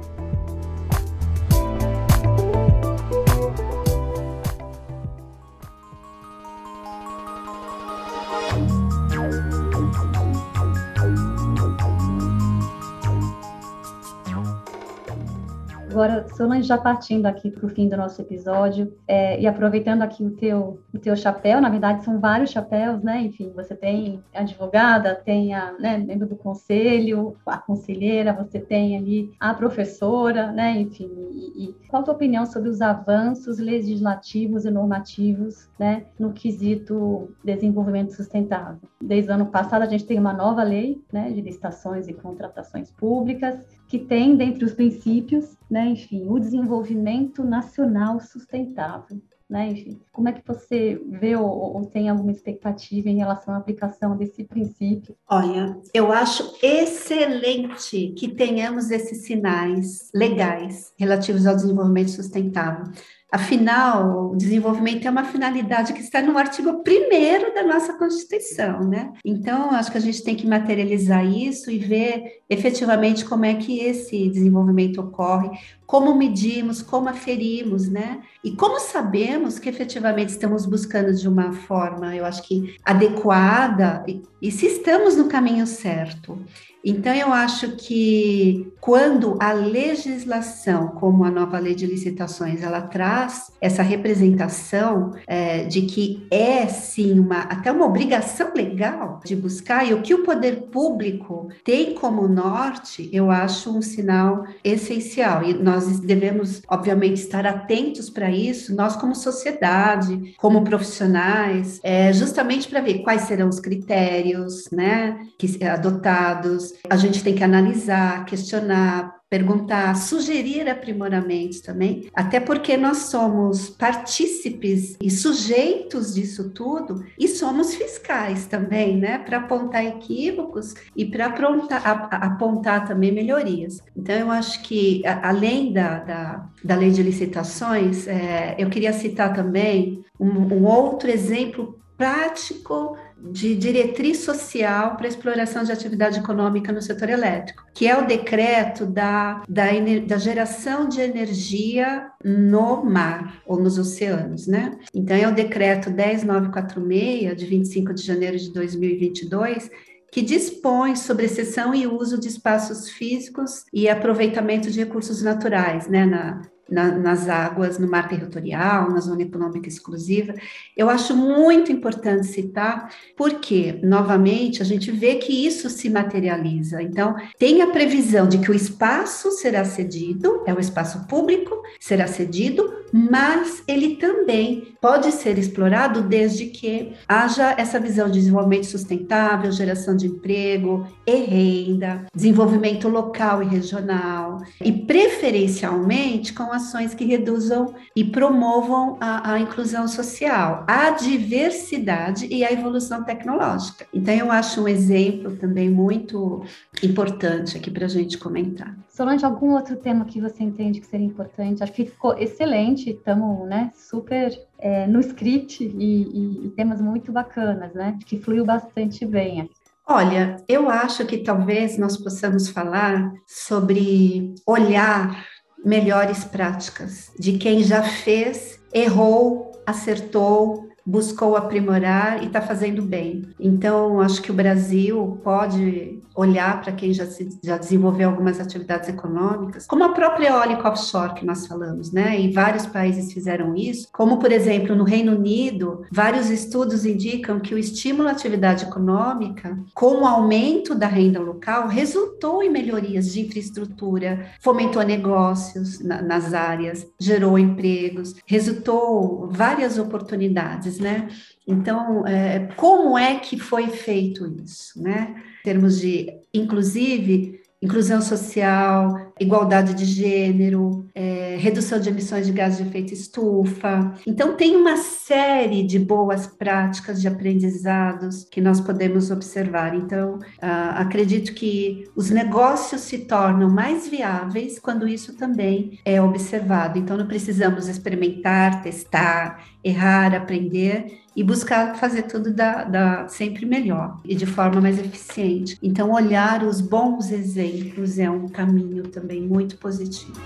Agora, 16.01 16.27
Solange, 16.29 16.67
já 16.67 16.79
partindo 16.79 17.27
aqui 17.27 17.51
para 17.51 17.63
o 17.63 17.69
fim 17.69 17.87
do 17.87 17.95
nosso 17.95 18.19
episódio, 18.19 18.91
é, 19.07 19.39
e 19.39 19.45
aproveitando 19.45 20.01
aqui 20.01 20.23
o 20.23 20.31
teu, 20.31 20.81
o 20.91 20.97
teu 20.97 21.15
chapéu, 21.15 21.61
na 21.61 21.69
verdade 21.69 22.03
são 22.03 22.19
vários 22.19 22.49
chapéus, 22.49 23.03
né? 23.03 23.21
Enfim, 23.21 23.51
você 23.55 23.75
tem 23.75 24.23
advogada, 24.33 25.13
tem 25.13 25.53
a 25.53 25.73
né, 25.73 25.99
membro 25.99 26.27
do 26.27 26.35
conselho, 26.35 27.37
a 27.45 27.59
conselheira, 27.59 28.33
você 28.33 28.59
tem 28.59 28.97
ali 28.97 29.31
a 29.39 29.53
professora, 29.53 30.51
né? 30.51 30.71
Enfim, 30.81 31.07
e, 31.33 31.65
e 31.65 31.75
qual 31.87 32.01
a 32.01 32.05
tua 32.05 32.15
opinião 32.15 32.47
sobre 32.47 32.69
os 32.69 32.81
avanços 32.81 33.59
legislativos 33.59 34.65
e 34.65 34.71
normativos, 34.71 35.69
né? 35.77 36.05
No 36.17 36.33
quesito 36.33 37.29
desenvolvimento 37.43 38.15
sustentável? 38.15 38.79
Desde 38.99 39.29
o 39.29 39.35
ano 39.35 39.45
passado 39.45 39.83
a 39.83 39.87
gente 39.87 40.05
tem 40.05 40.17
uma 40.17 40.33
nova 40.33 40.63
lei, 40.63 40.99
né? 41.13 41.29
De 41.29 41.41
licitações 41.41 42.07
e 42.07 42.13
contratações 42.13 42.89
públicas, 42.89 43.59
que 43.87 43.99
tem 43.99 44.35
dentre 44.35 44.65
os 44.65 44.73
princípios, 44.73 45.57
né, 45.71 45.87
enfim, 45.87 46.27
o 46.27 46.37
desenvolvimento 46.37 47.45
nacional 47.45 48.19
sustentável. 48.19 49.21
Né, 49.49 49.71
enfim, 49.71 49.99
como 50.13 50.29
é 50.29 50.31
que 50.31 50.47
você 50.47 51.01
vê 51.09 51.35
ou, 51.35 51.45
ou, 51.45 51.85
tem 51.85 52.07
alguma 52.07 52.31
expectativa 52.31 53.09
em 53.09 53.17
relação 53.17 53.53
à 53.53 53.57
aplicação 53.57 54.15
desse 54.15 54.45
princípio? 54.45 55.13
Olha, 55.29 55.77
eu 55.93 56.09
acho 56.09 56.57
excelente 56.63 58.13
que 58.17 58.29
tenhamos 58.29 58.91
esses 58.91 59.25
sinais 59.25 60.09
legais 60.13 60.93
relativos 60.97 61.45
ao 61.45 61.55
desenvolvimento 61.55 62.11
sustentável. 62.11 62.85
Afinal, 63.33 64.31
o 64.31 64.35
desenvolvimento 64.35 65.07
é 65.07 65.09
uma 65.09 65.23
finalidade 65.23 65.93
que 65.93 66.01
está 66.01 66.21
no 66.21 66.37
artigo 66.37 66.83
1 66.85 67.53
da 67.53 67.63
nossa 67.63 67.93
Constituição, 67.97 68.81
né? 68.81 69.13
Então, 69.23 69.71
acho 69.71 69.89
que 69.89 69.97
a 69.97 70.01
gente 70.01 70.21
tem 70.21 70.35
que 70.35 70.45
materializar 70.45 71.25
isso 71.25 71.71
e 71.71 71.77
ver 71.77 72.41
efetivamente 72.49 73.23
como 73.23 73.45
é 73.45 73.53
que 73.53 73.79
esse 73.79 74.27
desenvolvimento 74.29 74.99
ocorre, 74.99 75.49
como 75.91 76.15
medimos, 76.15 76.81
como 76.81 77.09
aferimos, 77.09 77.89
né? 77.89 78.21
E 78.41 78.51
como 78.51 78.79
sabemos 78.79 79.59
que 79.59 79.67
efetivamente 79.67 80.29
estamos 80.29 80.65
buscando 80.65 81.13
de 81.13 81.27
uma 81.27 81.51
forma, 81.51 82.15
eu 82.15 82.25
acho 82.25 82.43
que 82.43 82.77
adequada, 82.85 84.01
e, 84.07 84.21
e 84.41 84.49
se 84.49 84.67
estamos 84.67 85.17
no 85.17 85.27
caminho 85.27 85.67
certo. 85.67 86.39
Então, 86.83 87.13
eu 87.13 87.31
acho 87.31 87.75
que 87.75 88.73
quando 88.79 89.37
a 89.39 89.53
legislação, 89.53 90.87
como 90.87 91.23
a 91.23 91.29
nova 91.29 91.59
lei 91.59 91.75
de 91.75 91.85
licitações, 91.85 92.63
ela 92.63 92.81
traz 92.81 93.51
essa 93.61 93.83
representação 93.83 95.13
é, 95.27 95.65
de 95.65 95.83
que 95.83 96.25
é 96.31 96.65
sim 96.67 97.19
uma 97.19 97.41
até 97.41 97.71
uma 97.71 97.85
obrigação 97.85 98.51
legal 98.55 99.19
de 99.23 99.35
buscar, 99.35 99.87
e 99.87 99.93
o 99.93 100.01
que 100.01 100.15
o 100.15 100.23
poder 100.23 100.69
público 100.71 101.49
tem 101.63 101.93
como 101.93 102.27
norte, 102.27 103.09
eu 103.13 103.29
acho 103.29 103.77
um 103.77 103.81
sinal 103.81 104.45
essencial. 104.63 105.43
E 105.43 105.53
nós 105.53 105.80
devemos, 105.99 106.61
obviamente, 106.67 107.21
estar 107.21 107.45
atentos 107.45 108.09
para 108.09 108.29
isso, 108.29 108.75
nós, 108.75 108.95
como 108.95 109.15
sociedade, 109.15 110.35
como 110.37 110.63
profissionais, 110.63 111.79
é, 111.83 112.11
justamente 112.13 112.67
para 112.67 112.81
ver 112.81 112.99
quais 112.99 113.21
serão 113.23 113.49
os 113.49 113.59
critérios 113.59 114.69
né, 114.71 115.17
que, 115.37 115.63
adotados. 115.63 116.73
A 116.89 116.95
gente 116.95 117.23
tem 117.23 117.35
que 117.35 117.43
analisar, 117.43 118.25
questionar, 118.25 119.20
perguntar, 119.31 119.95
sugerir 119.95 120.67
aprimoramentos 120.69 121.61
também, 121.61 122.09
até 122.13 122.37
porque 122.37 122.75
nós 122.75 123.03
somos 123.03 123.69
partícipes 123.69 124.97
e 125.01 125.09
sujeitos 125.09 126.13
disso 126.13 126.49
tudo 126.49 127.05
e 127.17 127.29
somos 127.29 127.73
fiscais 127.73 128.45
também, 128.45 128.97
né, 128.97 129.19
para 129.19 129.37
apontar 129.37 129.85
equívocos 129.85 130.73
e 130.93 131.05
para 131.05 131.27
apontar, 131.27 132.85
também 132.85 133.13
melhorias. 133.13 133.81
Então, 133.95 134.15
eu 134.15 134.29
acho 134.29 134.61
que, 134.63 135.01
além 135.05 135.71
da, 135.71 135.99
da, 135.99 136.49
da 136.61 136.75
lei 136.75 136.91
de 136.91 137.01
licitações, 137.01 138.09
é, 138.09 138.55
eu 138.59 138.69
queria 138.69 138.91
citar 138.91 139.33
também 139.33 140.03
um, 140.19 140.27
um 140.27 140.65
outro 140.65 141.09
exemplo 141.09 141.79
prático 141.97 142.97
de 143.23 143.55
diretriz 143.55 144.19
social 144.19 144.95
para 144.95 145.07
exploração 145.07 145.63
de 145.63 145.71
atividade 145.71 146.19
econômica 146.19 146.71
no 146.71 146.81
setor 146.81 147.09
elétrico, 147.09 147.63
que 147.73 147.87
é 147.87 147.97
o 147.97 148.05
decreto 148.05 148.85
da, 148.85 149.43
da, 149.47 149.65
da, 150.07 150.17
geração 150.17 150.87
de 150.87 151.01
energia 151.01 152.09
no 152.23 152.83
mar 152.83 153.41
ou 153.45 153.59
nos 153.59 153.77
oceanos, 153.77 154.47
né? 154.47 154.77
Então, 154.93 155.15
é 155.15 155.27
o 155.27 155.33
decreto 155.33 155.89
10946, 155.91 157.35
de 157.35 157.45
25 157.45 157.93
de 157.93 158.03
janeiro 158.03 158.37
de 158.37 158.51
2022, 158.51 159.69
que 160.11 160.21
dispõe 160.21 160.95
sobre 160.95 161.25
exceção 161.25 161.73
e 161.73 161.87
uso 161.87 162.19
de 162.19 162.27
espaços 162.27 162.89
físicos 162.89 163.63
e 163.73 163.87
aproveitamento 163.87 164.69
de 164.69 164.79
recursos 164.79 165.21
naturais, 165.21 165.87
né, 165.87 166.05
na, 166.05 166.41
na, 166.71 166.91
nas 166.97 167.27
águas, 167.27 167.77
no 167.77 167.87
mar 167.87 168.07
territorial, 168.07 168.89
na 168.89 168.99
zona 168.99 169.23
econômica 169.23 169.67
exclusiva. 169.67 170.33
Eu 170.75 170.89
acho 170.89 171.15
muito 171.15 171.71
importante 171.71 172.27
citar, 172.27 172.89
porque, 173.17 173.79
novamente, 173.83 174.61
a 174.61 174.65
gente 174.65 174.89
vê 174.91 175.15
que 175.15 175.45
isso 175.45 175.69
se 175.69 175.89
materializa. 175.89 176.81
Então, 176.81 177.15
tem 177.37 177.61
a 177.61 177.67
previsão 177.67 178.27
de 178.27 178.37
que 178.37 178.49
o 178.49 178.55
espaço 178.55 179.31
será 179.31 179.65
cedido, 179.65 180.41
é 180.45 180.53
o 180.53 180.59
espaço 180.59 181.05
público, 181.07 181.61
será 181.79 182.07
cedido, 182.07 182.71
mas 182.91 183.63
ele 183.67 183.95
também 183.95 184.75
pode 184.81 185.11
ser 185.11 185.37
explorado 185.37 186.01
desde 186.01 186.47
que 186.47 186.93
haja 187.07 187.55
essa 187.57 187.79
visão 187.79 188.07
de 188.07 188.19
desenvolvimento 188.19 188.65
sustentável, 188.65 189.51
geração 189.51 189.95
de 189.95 190.07
emprego 190.07 190.87
e 191.05 191.15
renda, 191.15 192.05
desenvolvimento 192.13 192.87
local 192.87 193.43
e 193.43 193.45
regional, 193.45 194.41
e 194.63 194.71
preferencialmente 194.71 196.33
com 196.33 196.51
ações 196.61 196.93
que 196.93 197.05
reduzam 197.05 197.73
e 197.95 198.03
promovam 198.03 198.97
a, 199.01 199.33
a 199.33 199.39
inclusão 199.39 199.87
social, 199.87 200.63
a 200.67 200.91
diversidade 200.91 202.27
e 202.27 202.43
a 202.43 202.51
evolução 202.51 203.03
tecnológica. 203.03 203.85
Então, 203.93 204.13
eu 204.13 204.31
acho 204.31 204.61
um 204.61 204.67
exemplo 204.67 205.35
também 205.37 205.69
muito 205.69 206.43
importante 206.83 207.57
aqui 207.57 207.69
para 207.69 207.85
a 207.85 207.89
gente 207.89 208.17
comentar. 208.17 208.75
Solange, 208.89 209.25
algum 209.25 209.53
outro 209.53 209.75
tema 209.75 210.05
que 210.05 210.21
você 210.21 210.43
entende 210.43 210.79
que 210.79 210.87
seria 210.87 211.05
importante? 211.05 211.63
Acho 211.63 211.73
que 211.73 211.85
ficou 211.85 212.17
excelente, 212.17 212.91
estamos 212.91 213.47
né, 213.47 213.71
super 213.73 214.37
é, 214.59 214.85
no 214.85 214.99
script 214.99 215.63
e, 215.63 215.67
e, 215.67 216.45
e, 216.45 216.49
temas 216.51 216.79
muito 216.79 217.11
bacanas, 217.11 217.73
né? 217.73 217.97
Que 218.05 218.19
fluiu 218.19 218.45
bastante 218.45 219.05
bem. 219.05 219.49
Olha, 219.87 220.37
eu 220.47 220.69
acho 220.69 221.05
que 221.05 221.17
talvez 221.17 221.77
nós 221.77 221.97
possamos 221.97 222.47
falar 222.47 223.11
sobre 223.25 224.33
olhar 224.45 225.25
melhores 225.63 226.23
práticas 226.23 227.11
de 227.19 227.37
quem 227.37 227.63
já 227.63 227.83
fez, 227.83 228.59
errou, 228.73 229.51
acertou, 229.65 230.70
buscou 230.85 231.35
aprimorar 231.35 232.23
e 232.23 232.27
está 232.27 232.41
fazendo 232.41 232.81
bem. 232.81 233.27
Então, 233.39 234.01
acho 234.01 234.21
que 234.21 234.31
o 234.31 234.33
Brasil 234.33 235.19
pode 235.23 235.99
olhar 236.15 236.61
para 236.61 236.73
quem 236.73 236.93
já, 236.93 237.05
se, 237.05 237.39
já 237.43 237.57
desenvolveu 237.57 238.09
algumas 238.09 238.39
atividades 238.39 238.89
econômicas, 238.89 239.65
como 239.65 239.83
a 239.83 239.93
própria 239.93 240.29
eólica 240.29 240.69
offshore 240.69 241.13
que 241.13 241.25
nós 241.25 241.47
falamos, 241.47 241.91
né? 241.91 242.19
E 242.19 242.31
vários 242.31 242.65
países 242.65 243.13
fizeram 243.13 243.55
isso, 243.55 243.87
como, 243.93 244.17
por 244.17 244.31
exemplo, 244.31 244.75
no 244.75 244.83
Reino 244.83 245.13
Unido, 245.13 245.85
vários 245.91 246.29
estudos 246.29 246.85
indicam 246.85 247.39
que 247.39 247.55
o 247.55 247.57
estímulo 247.57 248.09
à 248.09 248.11
atividade 248.11 248.65
econômica, 248.65 249.57
com 249.73 250.01
o 250.01 250.05
aumento 250.05 250.75
da 250.75 250.87
renda 250.87 251.19
local, 251.19 251.67
resultou 251.67 252.43
em 252.43 252.49
melhorias 252.49 253.11
de 253.11 253.21
infraestrutura, 253.21 254.27
fomentou 254.41 254.83
negócios 254.83 255.79
na, 255.79 256.01
nas 256.01 256.33
áreas, 256.33 256.85
gerou 256.99 257.39
empregos, 257.39 258.15
resultou 258.25 259.29
várias 259.31 259.77
oportunidades, 259.77 260.70
né? 260.79 261.07
Então, 261.47 262.05
é, 262.07 262.39
como 262.55 262.97
é 262.97 263.19
que 263.19 263.39
foi 263.39 263.67
feito 263.69 264.25
isso, 264.43 264.81
né? 264.81 265.21
Em 265.39 265.43
termos 265.43 265.79
de, 265.79 266.07
inclusive, 266.33 267.41
inclusão 267.61 268.01
social, 268.01 269.13
igualdade 269.19 269.75
de 269.75 269.85
gênero, 269.85 270.87
é, 270.95 271.37
redução 271.39 271.79
de 271.79 271.89
emissões 271.89 272.25
de 272.25 272.33
gases 272.33 272.57
de 272.57 272.67
efeito 272.67 272.93
estufa. 272.93 273.93
Então, 274.07 274.35
tem 274.35 274.55
uma 274.55 274.77
série 274.77 275.61
de 275.63 275.77
boas 275.77 276.25
práticas 276.25 276.99
de 276.99 277.07
aprendizados 277.07 278.23
que 278.31 278.41
nós 278.41 278.59
podemos 278.59 279.11
observar. 279.11 279.75
Então, 279.75 280.17
ah, 280.41 280.81
acredito 280.81 281.33
que 281.33 281.87
os 281.95 282.09
negócios 282.09 282.81
se 282.81 282.99
tornam 282.99 283.49
mais 283.49 283.87
viáveis 283.87 284.57
quando 284.57 284.87
isso 284.87 285.15
também 285.15 285.79
é 285.85 286.01
observado. 286.01 286.79
Então, 286.79 286.97
não 286.97 287.07
precisamos 287.07 287.67
experimentar, 287.67 288.63
testar, 288.63 289.45
errar, 289.63 290.15
aprender 290.15 291.00
e 291.15 291.23
buscar 291.23 291.75
fazer 291.75 292.03
tudo 292.03 292.33
da, 292.33 292.63
da, 292.63 293.07
sempre 293.07 293.45
melhor 293.45 293.99
e 294.05 294.15
de 294.15 294.25
forma 294.25 294.61
mais 294.61 294.79
eficiente. 294.79 295.57
Então, 295.61 295.91
olhar 295.91 296.43
os 296.43 296.61
bons 296.61 297.11
exemplos 297.11 297.99
é 297.99 298.09
um 298.09 298.29
caminho 298.29 298.83
também 298.83 299.21
muito 299.21 299.57
positivo. 299.57 300.19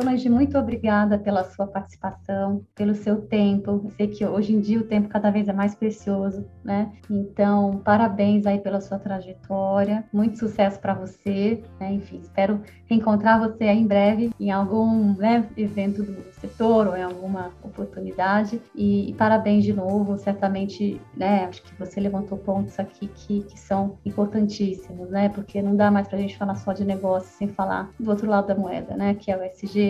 Solange, 0.00 0.30
muito 0.30 0.56
obrigada 0.56 1.18
pela 1.18 1.42
sua 1.42 1.66
participação, 1.66 2.64
pelo 2.72 2.94
seu 2.94 3.20
tempo. 3.22 3.82
Eu 3.84 3.90
sei 3.96 4.06
que 4.06 4.24
hoje 4.24 4.54
em 4.54 4.60
dia 4.60 4.78
o 4.78 4.84
tempo 4.84 5.08
cada 5.08 5.28
vez 5.28 5.48
é 5.48 5.52
mais 5.52 5.74
precioso, 5.74 6.48
né? 6.62 6.92
Então, 7.10 7.78
parabéns 7.84 8.46
aí 8.46 8.60
pela 8.60 8.80
sua 8.80 8.96
trajetória. 8.96 10.04
Muito 10.12 10.38
sucesso 10.38 10.78
para 10.78 10.94
você. 10.94 11.64
Né? 11.80 11.94
Enfim, 11.94 12.20
espero 12.22 12.62
reencontrar 12.86 13.40
você 13.40 13.64
aí 13.64 13.80
em 13.80 13.88
breve 13.88 14.30
em 14.38 14.52
algum 14.52 15.14
né, 15.16 15.48
evento 15.56 16.04
do 16.04 16.32
setor 16.34 16.86
ou 16.86 16.96
em 16.96 17.02
alguma 17.02 17.50
oportunidade. 17.60 18.62
E, 18.76 19.10
e, 19.10 19.14
parabéns 19.14 19.64
de 19.64 19.72
novo. 19.72 20.16
Certamente, 20.16 21.00
né? 21.16 21.46
Acho 21.46 21.60
que 21.60 21.76
você 21.76 21.98
levantou 21.98 22.38
pontos 22.38 22.78
aqui 22.78 23.08
que, 23.08 23.42
que 23.42 23.58
são 23.58 23.98
importantíssimos, 24.06 25.10
né? 25.10 25.28
Porque 25.28 25.60
não 25.60 25.74
dá 25.74 25.90
mais 25.90 26.06
para 26.06 26.18
a 26.18 26.20
gente 26.20 26.38
falar 26.38 26.54
só 26.54 26.72
de 26.72 26.84
negócio 26.84 27.36
sem 27.36 27.48
falar 27.48 27.90
do 27.98 28.08
outro 28.08 28.30
lado 28.30 28.46
da 28.46 28.54
moeda, 28.54 28.96
né? 28.96 29.14
Que 29.14 29.32
é 29.32 29.36
o 29.36 29.42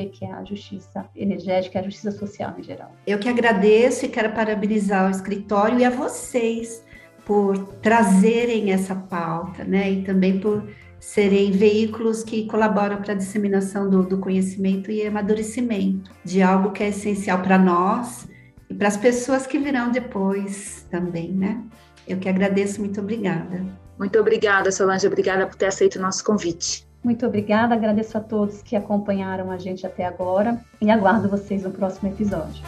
Que 0.06 0.24
é 0.24 0.32
a 0.32 0.44
justiça 0.44 1.08
energética, 1.14 1.78
a 1.78 1.82
justiça 1.82 2.12
social 2.12 2.54
em 2.58 2.62
geral. 2.62 2.92
Eu 3.06 3.18
que 3.18 3.28
agradeço 3.28 4.06
e 4.06 4.08
quero 4.08 4.32
parabenizar 4.32 5.06
o 5.06 5.10
escritório 5.10 5.78
e 5.78 5.84
a 5.84 5.90
vocês 5.90 6.84
por 7.24 7.58
trazerem 7.82 8.72
essa 8.72 8.94
pauta, 8.94 9.62
né? 9.62 9.90
E 9.90 10.02
também 10.02 10.40
por 10.40 10.66
serem 10.98 11.52
veículos 11.52 12.24
que 12.24 12.46
colaboram 12.46 13.00
para 13.02 13.12
a 13.12 13.16
disseminação 13.16 13.88
do, 13.88 14.02
do 14.02 14.18
conhecimento 14.18 14.90
e 14.90 15.06
amadurecimento 15.06 16.10
de 16.24 16.42
algo 16.42 16.72
que 16.72 16.82
é 16.82 16.88
essencial 16.88 17.40
para 17.40 17.58
nós 17.58 18.26
e 18.68 18.74
para 18.74 18.88
as 18.88 18.96
pessoas 18.96 19.46
que 19.46 19.58
virão 19.58 19.92
depois 19.92 20.86
também, 20.90 21.30
né? 21.32 21.62
Eu 22.06 22.18
que 22.18 22.28
agradeço, 22.28 22.80
muito 22.80 23.00
obrigada. 23.00 23.62
Muito 23.98 24.18
obrigada, 24.18 24.72
Solange, 24.72 25.06
obrigada 25.06 25.46
por 25.46 25.56
ter 25.56 25.66
aceito 25.66 25.96
o 25.96 26.02
nosso 26.02 26.24
convite. 26.24 26.87
Muito 27.02 27.24
obrigada, 27.26 27.74
agradeço 27.74 28.18
a 28.18 28.20
todos 28.20 28.62
que 28.62 28.76
acompanharam 28.76 29.50
a 29.50 29.56
gente 29.56 29.86
até 29.86 30.04
agora 30.04 30.60
e 30.80 30.90
aguardo 30.90 31.28
vocês 31.28 31.62
no 31.62 31.70
próximo 31.70 32.10
episódio. 32.10 32.62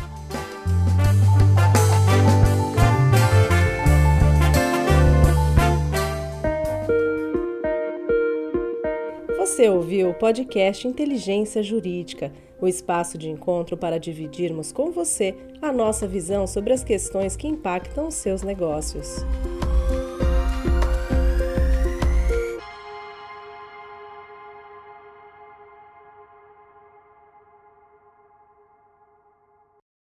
Você 9.61 9.69
ouviu 9.69 10.11
o 10.11 10.14
podcast 10.14 10.87
Inteligência 10.87 11.62
Jurídica, 11.62 12.33
o 12.61 12.69
espaço 12.69 13.19
de 13.19 13.29
encontro 13.29 13.77
para 13.77 13.99
dividirmos 13.99 14.71
com 14.73 14.90
você 14.90 15.35
a 15.61 15.73
nossa 15.73 16.07
visão 16.07 16.47
sobre 16.47 16.73
as 16.73 16.85
questões 16.85 17.37
que 17.37 17.49
impactam 17.49 18.07
os 18.07 18.14
seus 18.14 18.43
negócios. 18.43 19.25